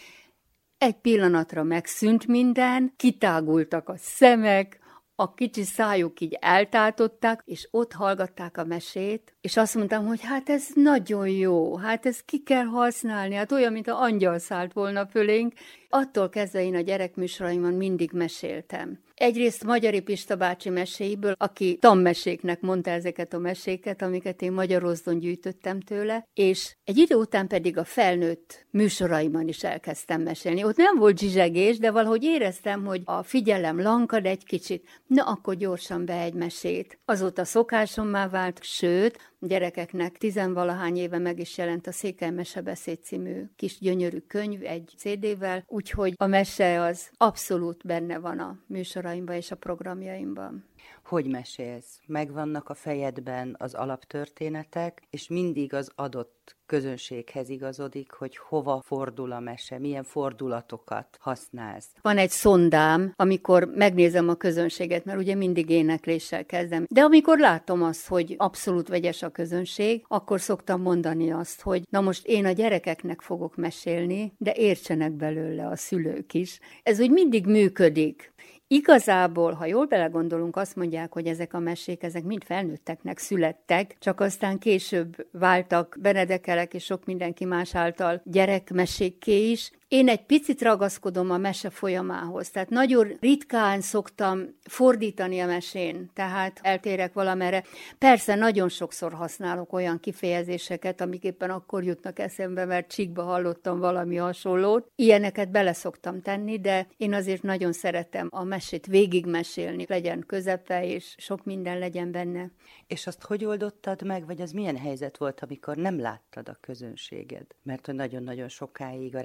egy 0.79 0.97
pillanatra 0.97 1.63
megszűnt 1.63 2.27
minden, 2.27 2.93
kitágultak 2.97 3.89
a 3.89 3.95
szemek, 3.97 4.79
a 5.21 5.35
kicsi 5.35 5.63
szájuk 5.63 6.21
így 6.21 6.37
eltátották, 6.41 7.43
és 7.45 7.69
ott 7.71 7.93
hallgatták 7.93 8.57
a 8.57 8.65
mesét, 8.65 9.35
és 9.41 9.57
azt 9.57 9.75
mondtam, 9.75 10.07
hogy 10.07 10.21
hát 10.23 10.49
ez 10.49 10.67
nagyon 10.75 11.29
jó, 11.29 11.77
hát 11.77 12.07
ez 12.07 12.21
ki 12.21 12.43
kell 12.43 12.65
használni, 12.65 13.35
hát 13.35 13.53
olyan, 13.53 13.73
mint 13.73 13.89
a 13.89 14.01
angyal 14.01 14.39
szállt 14.39 14.73
volna 14.73 15.07
fölénk. 15.07 15.53
Attól 15.89 16.29
kezdve 16.29 16.63
én 16.63 16.75
a 16.75 16.81
gyerekműsoraimon 16.81 17.75
mindig 17.75 18.11
meséltem. 18.13 18.99
Egyrészt 19.19 19.65
Magyari 19.65 20.01
Pista 20.01 20.37
bácsi 20.37 20.69
meséiből, 20.69 21.35
aki 21.39 21.77
tanmeséknek 21.81 22.61
mondta 22.61 22.91
ezeket 22.91 23.33
a 23.33 23.39
meséket, 23.39 24.03
amiket 24.03 24.43
én 24.43 24.53
Magyarozdon 24.53 25.19
gyűjtöttem 25.19 25.81
tőle, 25.81 26.25
és 26.35 26.77
egy 26.85 26.97
idő 26.97 27.15
után 27.15 27.47
pedig 27.47 27.79
a 27.79 27.85
felnőtt 27.85 28.67
műsoraimban 28.71 29.49
is 29.49 29.65
elkezdtem 29.65 30.23
mesélni. 30.23 30.65
Ott 30.65 30.77
nem 30.77 30.99
volt 30.99 31.19
zsizsegés, 31.19 31.79
de 31.79 31.91
valahogy 31.91 32.25
éreztem, 32.25 32.85
hogy 32.85 33.03
a 33.05 33.23
figyelem 33.23 33.81
lankad 33.81 34.27
egy 34.27 34.45
kicsit, 34.45 34.89
na 35.07 35.25
akkor 35.25 35.55
gyorsan 35.55 36.05
be 36.05 36.21
egy 36.21 36.35
mesét. 36.35 36.99
Azóta 37.05 37.45
szokásommá 37.45 38.29
vált, 38.29 38.59
sőt, 38.63 39.19
gyerekeknek 39.41 40.19
tizenvalahány 40.19 40.97
éve 40.97 41.19
meg 41.19 41.39
is 41.39 41.59
jelent 41.59 41.87
a 41.87 41.93
Székely 41.93 42.31
Mesebeszéd 42.31 43.03
című 43.03 43.45
kis 43.57 43.79
gyönyörű 43.79 44.19
könyv 44.19 44.65
egy 44.65 44.93
CD-vel, 44.97 45.65
úgyhogy 45.67 46.15
a 46.17 46.27
mese 46.27 46.81
az 46.83 47.11
abszolút 47.17 47.87
benne 47.87 48.19
van 48.19 48.39
a 48.39 48.59
műsoraimban 48.67 49.35
és 49.35 49.51
a 49.51 49.57
programjaimban. 49.57 50.68
Hogy 51.05 51.27
mesélsz? 51.27 52.01
Megvannak 52.07 52.69
a 52.69 52.75
fejedben 52.75 53.57
az 53.59 53.75
alaptörténetek, 53.75 55.03
és 55.11 55.29
mindig 55.29 55.75
az 55.75 55.91
adott 55.95 56.57
közönséghez 56.69 57.49
igazodik, 57.49 58.13
hogy 58.13 58.37
hova 58.37 58.83
fordul 58.87 59.33
a 59.33 59.41
mese, 59.41 59.79
milyen 59.79 60.05
fordulatokat 60.05 61.17
használsz. 61.21 61.89
Van 62.03 62.19
egy 62.19 62.31
szondám, 62.31 63.13
amikor 63.17 63.65
megnézem 63.75 64.29
a 64.29 64.35
közönséget, 64.35 65.05
mert 65.05 65.19
ugye 65.19 65.35
mindig 65.35 65.71
énekléssel 65.71 66.47
kezdem. 66.47 66.87
De 66.89 67.01
amikor 67.01 67.39
látom 67.39 67.83
azt, 67.83 68.07
hogy 68.07 68.35
abszolút 68.39 68.89
vegyes 68.89 69.23
a 69.23 69.29
közönség, 69.29 70.05
akkor 70.09 70.41
szoktam 70.41 70.81
mondani 70.81 71.31
azt, 71.31 71.61
hogy 71.61 71.83
na 71.91 72.01
most 72.01 72.27
én 72.27 72.47
a 72.47 72.53
gyerekeknek 72.53 73.21
fogok 73.21 73.57
mesélni, 73.57 74.33
de 74.39 74.53
értsenek 74.55 75.13
belőle 75.13 75.67
a 75.67 75.77
szülők 75.77 76.35
is. 76.35 76.61
Ez 76.83 77.01
úgy 77.01 77.11
mindig 77.11 77.47
működik. 77.47 78.33
Igazából, 78.71 79.53
ha 79.53 79.67
jól 79.67 79.87
belegondolunk, 79.87 80.57
azt 80.57 80.77
mondják, 80.77 81.13
hogy 81.13 81.27
ezek 81.27 81.55
a 81.55 81.59
mesék, 81.59 82.03
ezek 82.03 82.23
mind 82.23 82.45
felnőtteknek 82.45 83.19
születtek, 83.19 83.97
csak 83.99 84.21
aztán 84.21 84.59
később 84.59 85.27
váltak 85.33 85.97
Benedekelek 86.01 86.75
és 86.75 86.85
sok 86.85 87.05
mindenki 87.05 87.45
más 87.45 87.75
által 87.75 88.21
gyerekmesékké 88.25 89.51
is, 89.51 89.71
én 89.89 90.09
egy 90.09 90.25
picit 90.25 90.63
ragaszkodom 90.63 91.31
a 91.31 91.39
mese 91.39 91.71
folyamához, 91.71 92.51
tehát 92.51 92.69
nagyon 92.69 93.17
ritkán 93.21 93.81
szoktam 93.81 94.59
fordítani 94.63 95.41
a 95.41 95.47
mesén, 95.47 96.11
tehát 96.15 96.61
eltérek 96.63 97.13
valamere. 97.13 97.65
Persze 97.99 98.35
nagyon 98.35 98.69
sokszor 98.69 99.13
használok 99.13 99.73
olyan 99.73 100.01
kifejezéseket, 100.01 101.01
amik 101.01 101.23
éppen 101.23 101.51
akkor 101.51 101.85
jutnak 101.85 102.19
eszembe, 102.19 102.65
mert 102.65 102.91
csíkba 102.91 103.23
hallottam 103.23 103.79
valami 103.79 104.17
hasonlót. 104.17 104.91
Ilyeneket 104.95 105.51
bele 105.51 105.73
szoktam 105.73 106.23
tenni, 106.23 106.61
de 106.61 106.87
én 106.97 107.15
azért 107.15 107.43
nagyon 107.43 107.73
szeretem 107.73 108.29
a 108.31 108.45
mesét 108.45 108.87
végigmesélni, 108.87 109.85
legyen 109.89 110.25
közepe, 110.27 110.87
és 110.87 111.15
sok 111.19 111.45
minden 111.45 111.79
legyen 111.79 112.11
benne. 112.11 112.51
És 112.87 113.07
azt 113.07 113.23
hogy 113.23 113.45
oldottad 113.45 114.03
meg, 114.03 114.27
vagy 114.27 114.41
az 114.41 114.51
milyen 114.51 114.77
helyzet 114.77 115.19
volt, 115.19 115.41
amikor 115.41 115.77
nem 115.77 116.01
láttad 116.01 116.49
a 116.49 116.59
közönséged? 116.61 117.47
Mert 117.63 117.87
hogy 117.87 117.95
nagyon-nagyon 117.95 118.49
sokáig 118.49 119.17
a 119.17 119.21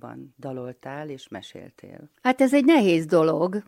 rádióban 0.00 0.34
daloltál 0.38 1.08
és 1.08 1.28
meséltél. 1.28 2.10
Hát 2.22 2.40
ez 2.40 2.54
egy 2.54 2.64
nehéz 2.64 3.06
dolog. 3.06 3.62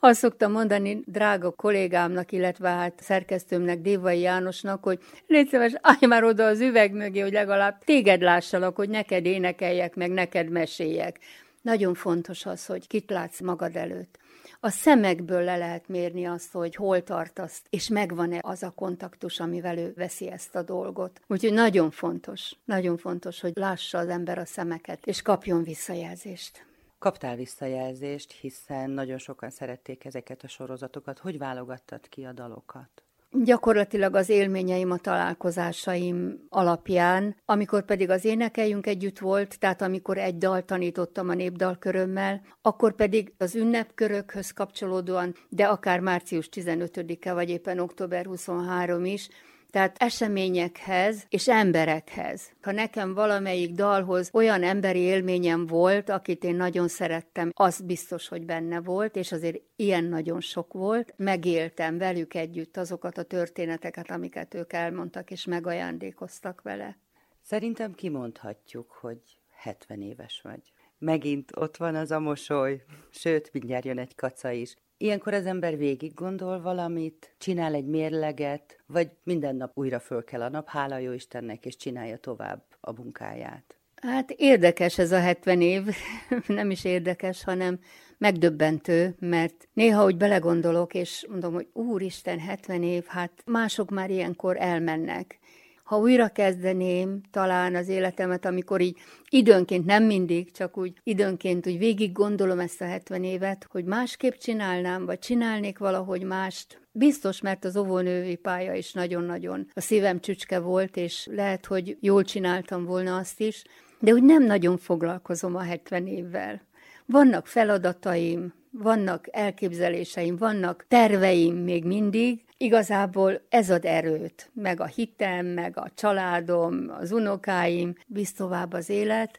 Azt 0.00 0.18
szoktam 0.18 0.52
mondani 0.52 1.02
drága 1.06 1.50
kollégámnak, 1.50 2.32
illetve 2.32 2.68
hát 2.68 3.00
szerkesztőmnek, 3.02 3.80
Dévai 3.80 4.20
Jánosnak, 4.20 4.84
hogy 4.84 4.98
légy 5.26 5.48
szíves, 5.48 5.72
állj 5.80 6.06
már 6.08 6.24
oda 6.24 6.46
az 6.46 6.60
üveg 6.60 6.92
mögé, 6.92 7.20
hogy 7.20 7.32
legalább 7.32 7.84
téged 7.84 8.20
lássalak, 8.20 8.76
hogy 8.76 8.88
neked 8.88 9.26
énekeljek, 9.26 9.94
meg 9.94 10.10
neked 10.10 10.48
meséljek. 10.48 11.18
Nagyon 11.62 11.94
fontos 11.94 12.46
az, 12.46 12.66
hogy 12.66 12.86
kit 12.86 13.10
látsz 13.10 13.40
magad 13.40 13.76
előtt 13.76 14.18
a 14.60 14.70
szemekből 14.70 15.42
le 15.42 15.56
lehet 15.56 15.88
mérni 15.88 16.24
azt, 16.24 16.52
hogy 16.52 16.74
hol 16.74 17.02
tartasz, 17.02 17.62
és 17.70 17.88
megvan-e 17.88 18.38
az 18.42 18.62
a 18.62 18.70
kontaktus, 18.70 19.40
amivel 19.40 19.78
ő 19.78 19.92
veszi 19.96 20.30
ezt 20.30 20.56
a 20.56 20.62
dolgot. 20.62 21.20
Úgyhogy 21.26 21.52
nagyon 21.52 21.90
fontos, 21.90 22.56
nagyon 22.64 22.96
fontos, 22.96 23.40
hogy 23.40 23.52
lássa 23.54 23.98
az 23.98 24.08
ember 24.08 24.38
a 24.38 24.44
szemeket, 24.44 25.06
és 25.06 25.22
kapjon 25.22 25.62
visszajelzést. 25.62 26.66
Kaptál 26.98 27.36
visszajelzést, 27.36 28.32
hiszen 28.32 28.90
nagyon 28.90 29.18
sokan 29.18 29.50
szerették 29.50 30.04
ezeket 30.04 30.42
a 30.42 30.48
sorozatokat. 30.48 31.18
Hogy 31.18 31.38
válogattad 31.38 32.08
ki 32.08 32.24
a 32.24 32.32
dalokat? 32.32 33.05
Gyakorlatilag 33.30 34.14
az 34.14 34.28
élményeim, 34.28 34.90
a 34.90 34.96
találkozásaim 34.96 36.46
alapján, 36.48 37.36
amikor 37.44 37.84
pedig 37.84 38.10
az 38.10 38.24
énekeljünk 38.24 38.86
együtt 38.86 39.18
volt, 39.18 39.58
tehát 39.58 39.82
amikor 39.82 40.18
egy 40.18 40.38
dal 40.38 40.64
tanítottam 40.64 41.28
a 41.28 41.34
népdalkörömmel, 41.34 42.40
akkor 42.62 42.94
pedig 42.94 43.32
az 43.38 43.54
ünnepkörökhöz 43.54 44.50
kapcsolódóan, 44.50 45.34
de 45.48 45.64
akár 45.64 46.00
március 46.00 46.48
15-e 46.52 47.32
vagy 47.32 47.50
éppen 47.50 47.78
október 47.78 48.26
23 48.26 49.04
is, 49.04 49.28
tehát 49.76 49.96
eseményekhez 49.98 51.26
és 51.28 51.48
emberekhez. 51.48 52.52
Ha 52.62 52.72
nekem 52.72 53.14
valamelyik 53.14 53.74
dalhoz 53.74 54.30
olyan 54.32 54.62
emberi 54.62 54.98
élményem 54.98 55.66
volt, 55.66 56.08
akit 56.08 56.44
én 56.44 56.54
nagyon 56.54 56.88
szerettem, 56.88 57.50
az 57.54 57.80
biztos, 57.80 58.28
hogy 58.28 58.44
benne 58.44 58.80
volt, 58.80 59.16
és 59.16 59.32
azért 59.32 59.60
ilyen 59.76 60.04
nagyon 60.04 60.40
sok 60.40 60.72
volt. 60.72 61.14
Megéltem 61.16 61.98
velük 61.98 62.34
együtt 62.34 62.76
azokat 62.76 63.18
a 63.18 63.22
történeteket, 63.22 64.10
amiket 64.10 64.54
ők 64.54 64.72
elmondtak, 64.72 65.30
és 65.30 65.44
megajándékoztak 65.44 66.62
vele. 66.62 66.98
Szerintem 67.42 67.94
kimondhatjuk, 67.94 68.90
hogy 68.90 69.20
70 69.56 70.02
éves 70.02 70.40
vagy. 70.42 70.72
Megint 70.98 71.50
ott 71.56 71.76
van 71.76 71.94
az 71.94 72.10
a 72.10 72.20
mosoly, 72.20 72.82
sőt, 73.10 73.52
mindjárt 73.52 73.84
jön 73.84 73.98
egy 73.98 74.14
kaca 74.14 74.50
is. 74.50 74.76
Ilyenkor 74.98 75.34
az 75.34 75.46
ember 75.46 75.76
végig 75.76 76.14
gondol 76.14 76.60
valamit, 76.60 77.34
csinál 77.38 77.74
egy 77.74 77.86
mérleget, 77.86 78.78
vagy 78.86 79.10
minden 79.22 79.56
nap 79.56 79.78
újra 79.78 80.00
föl 80.00 80.24
kell 80.24 80.42
a 80.42 80.48
nap, 80.48 80.68
hála 80.68 80.98
jó 80.98 81.12
Istennek, 81.12 81.66
és 81.66 81.76
csinálja 81.76 82.16
tovább 82.16 82.62
a 82.80 82.92
munkáját. 82.92 83.76
Hát 84.02 84.30
érdekes 84.30 84.98
ez 84.98 85.12
a 85.12 85.20
70 85.20 85.60
év, 85.60 85.82
nem 86.46 86.70
is 86.70 86.84
érdekes, 86.84 87.44
hanem 87.44 87.78
megdöbbentő, 88.18 89.14
mert 89.18 89.68
néha 89.72 90.04
úgy 90.04 90.16
belegondolok, 90.16 90.94
és 90.94 91.26
mondom, 91.30 91.52
hogy 91.52 91.68
úristen, 91.72 92.38
70 92.38 92.82
év, 92.82 93.04
hát 93.06 93.42
mások 93.44 93.90
már 93.90 94.10
ilyenkor 94.10 94.56
elmennek 94.60 95.38
ha 95.86 95.98
újra 95.98 96.28
kezdeném 96.28 97.20
talán 97.30 97.74
az 97.74 97.88
életemet, 97.88 98.44
amikor 98.44 98.80
így 98.80 98.98
időnként, 99.28 99.84
nem 99.84 100.04
mindig, 100.04 100.52
csak 100.52 100.76
úgy 100.78 100.92
időnként 101.02 101.66
úgy 101.66 101.78
végig 101.78 102.12
gondolom 102.12 102.58
ezt 102.58 102.80
a 102.80 102.84
70 102.84 103.24
évet, 103.24 103.66
hogy 103.70 103.84
másképp 103.84 104.32
csinálnám, 104.32 105.06
vagy 105.06 105.18
csinálnék 105.18 105.78
valahogy 105.78 106.22
mást, 106.22 106.80
Biztos, 106.98 107.40
mert 107.40 107.64
az 107.64 107.76
óvónői 107.76 108.36
pálya 108.36 108.74
is 108.74 108.92
nagyon-nagyon 108.92 109.70
a 109.74 109.80
szívem 109.80 110.20
csücske 110.20 110.58
volt, 110.58 110.96
és 110.96 111.28
lehet, 111.30 111.66
hogy 111.66 111.96
jól 112.00 112.24
csináltam 112.24 112.84
volna 112.84 113.16
azt 113.16 113.40
is, 113.40 113.64
de 114.00 114.12
úgy 114.12 114.22
nem 114.22 114.42
nagyon 114.42 114.76
foglalkozom 114.76 115.56
a 115.56 115.62
70 115.62 116.06
évvel. 116.06 116.62
Vannak 117.06 117.46
feladataim, 117.46 118.54
vannak 118.70 119.26
elképzeléseim, 119.30 120.36
vannak 120.36 120.84
terveim 120.88 121.56
még 121.56 121.84
mindig, 121.84 122.44
Igazából 122.58 123.40
ez 123.48 123.70
ad 123.70 123.84
erőt, 123.84 124.50
meg 124.54 124.80
a 124.80 124.86
hitem, 124.86 125.46
meg 125.46 125.78
a 125.78 125.90
családom, 125.94 126.90
az 127.00 127.12
unokáim, 127.12 127.94
visz 128.06 128.32
tovább 128.32 128.72
az 128.72 128.88
élet. 128.88 129.38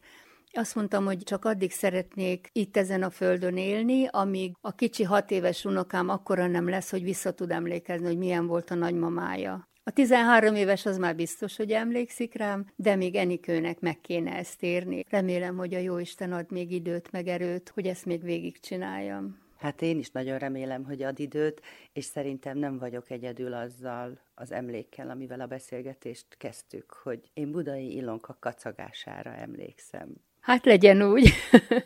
Azt 0.52 0.76
mondtam, 0.76 1.06
hogy 1.06 1.18
csak 1.24 1.46
addig 1.46 1.72
szeretnék 1.72 2.50
itt 2.52 2.78
ezen 2.78 3.04
a 3.04 3.10
földön 3.10 3.58
élni, 3.58 4.08
amíg 4.12 4.54
a 4.62 4.76
kicsi 4.76 5.04
hat 5.04 5.32
éves 5.32 5.66
unokám 5.66 6.10
akkora 6.10 6.48
nem 6.48 6.70
lesz, 6.70 6.90
hogy 6.90 7.04
vissza 7.04 7.32
tud 7.32 7.52
emlékezni, 7.52 8.06
hogy 8.06 8.18
milyen 8.18 8.48
volt 8.48 8.72
a 8.72 8.76
nagymamája. 8.76 9.68
A 9.84 9.92
13 9.92 10.56
éves 10.56 10.86
az 10.86 10.98
már 10.98 11.16
biztos, 11.16 11.56
hogy 11.56 11.72
emlékszik 11.72 12.34
rám, 12.34 12.66
de 12.76 12.96
még 12.96 13.16
Enikőnek 13.16 13.80
meg 13.80 14.02
kéne 14.02 14.32
ezt 14.32 14.64
érni. 14.64 15.06
Remélem, 15.10 15.58
hogy 15.58 15.74
a 15.74 15.80
Jóisten 15.80 16.32
ad 16.32 16.52
még 16.52 16.72
időt, 16.72 17.12
meg 17.12 17.28
erőt, 17.28 17.72
hogy 17.74 17.88
ezt 17.88 18.06
még 18.06 18.24
végigcsináljam. 18.24 19.47
Hát 19.58 19.82
én 19.82 19.98
is 20.00 20.10
nagyon 20.10 20.38
remélem, 20.38 20.84
hogy 20.84 21.04
ad 21.04 21.20
időt, 21.20 21.62
és 21.94 22.06
szerintem 22.06 22.58
nem 22.58 22.78
vagyok 22.78 23.12
egyedül 23.12 23.54
azzal 23.54 24.20
az 24.36 24.52
emlékkel, 24.52 25.10
amivel 25.10 25.40
a 25.40 25.46
beszélgetést 25.46 26.26
kezdtük, 26.38 26.94
hogy 27.04 27.20
én 27.34 27.52
Budai 27.52 27.96
Ilonka 27.96 28.38
kacagására 28.40 29.34
emlékszem. 29.34 30.08
Hát 30.40 30.66
legyen 30.66 31.02
úgy, 31.02 31.34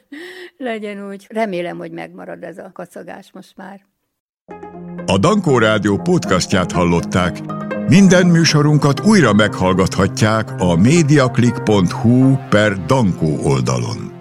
legyen 0.57 1.07
úgy. 1.09 1.25
Remélem, 1.29 1.77
hogy 1.77 1.91
megmarad 1.91 2.43
ez 2.43 2.57
a 2.57 2.71
kacagás 2.73 3.31
most 3.31 3.57
már. 3.57 3.85
A 5.05 5.17
Dankó 5.17 5.57
Rádió 5.57 5.97
podcastját 5.97 6.71
hallották. 6.71 7.37
Minden 7.87 8.27
műsorunkat 8.27 8.99
újra 8.99 9.33
meghallgathatják 9.33 10.49
a 10.57 10.75
mediaclick.hu 10.75 12.35
per 12.49 12.85
Dankó 12.85 13.37
oldalon. 13.43 14.20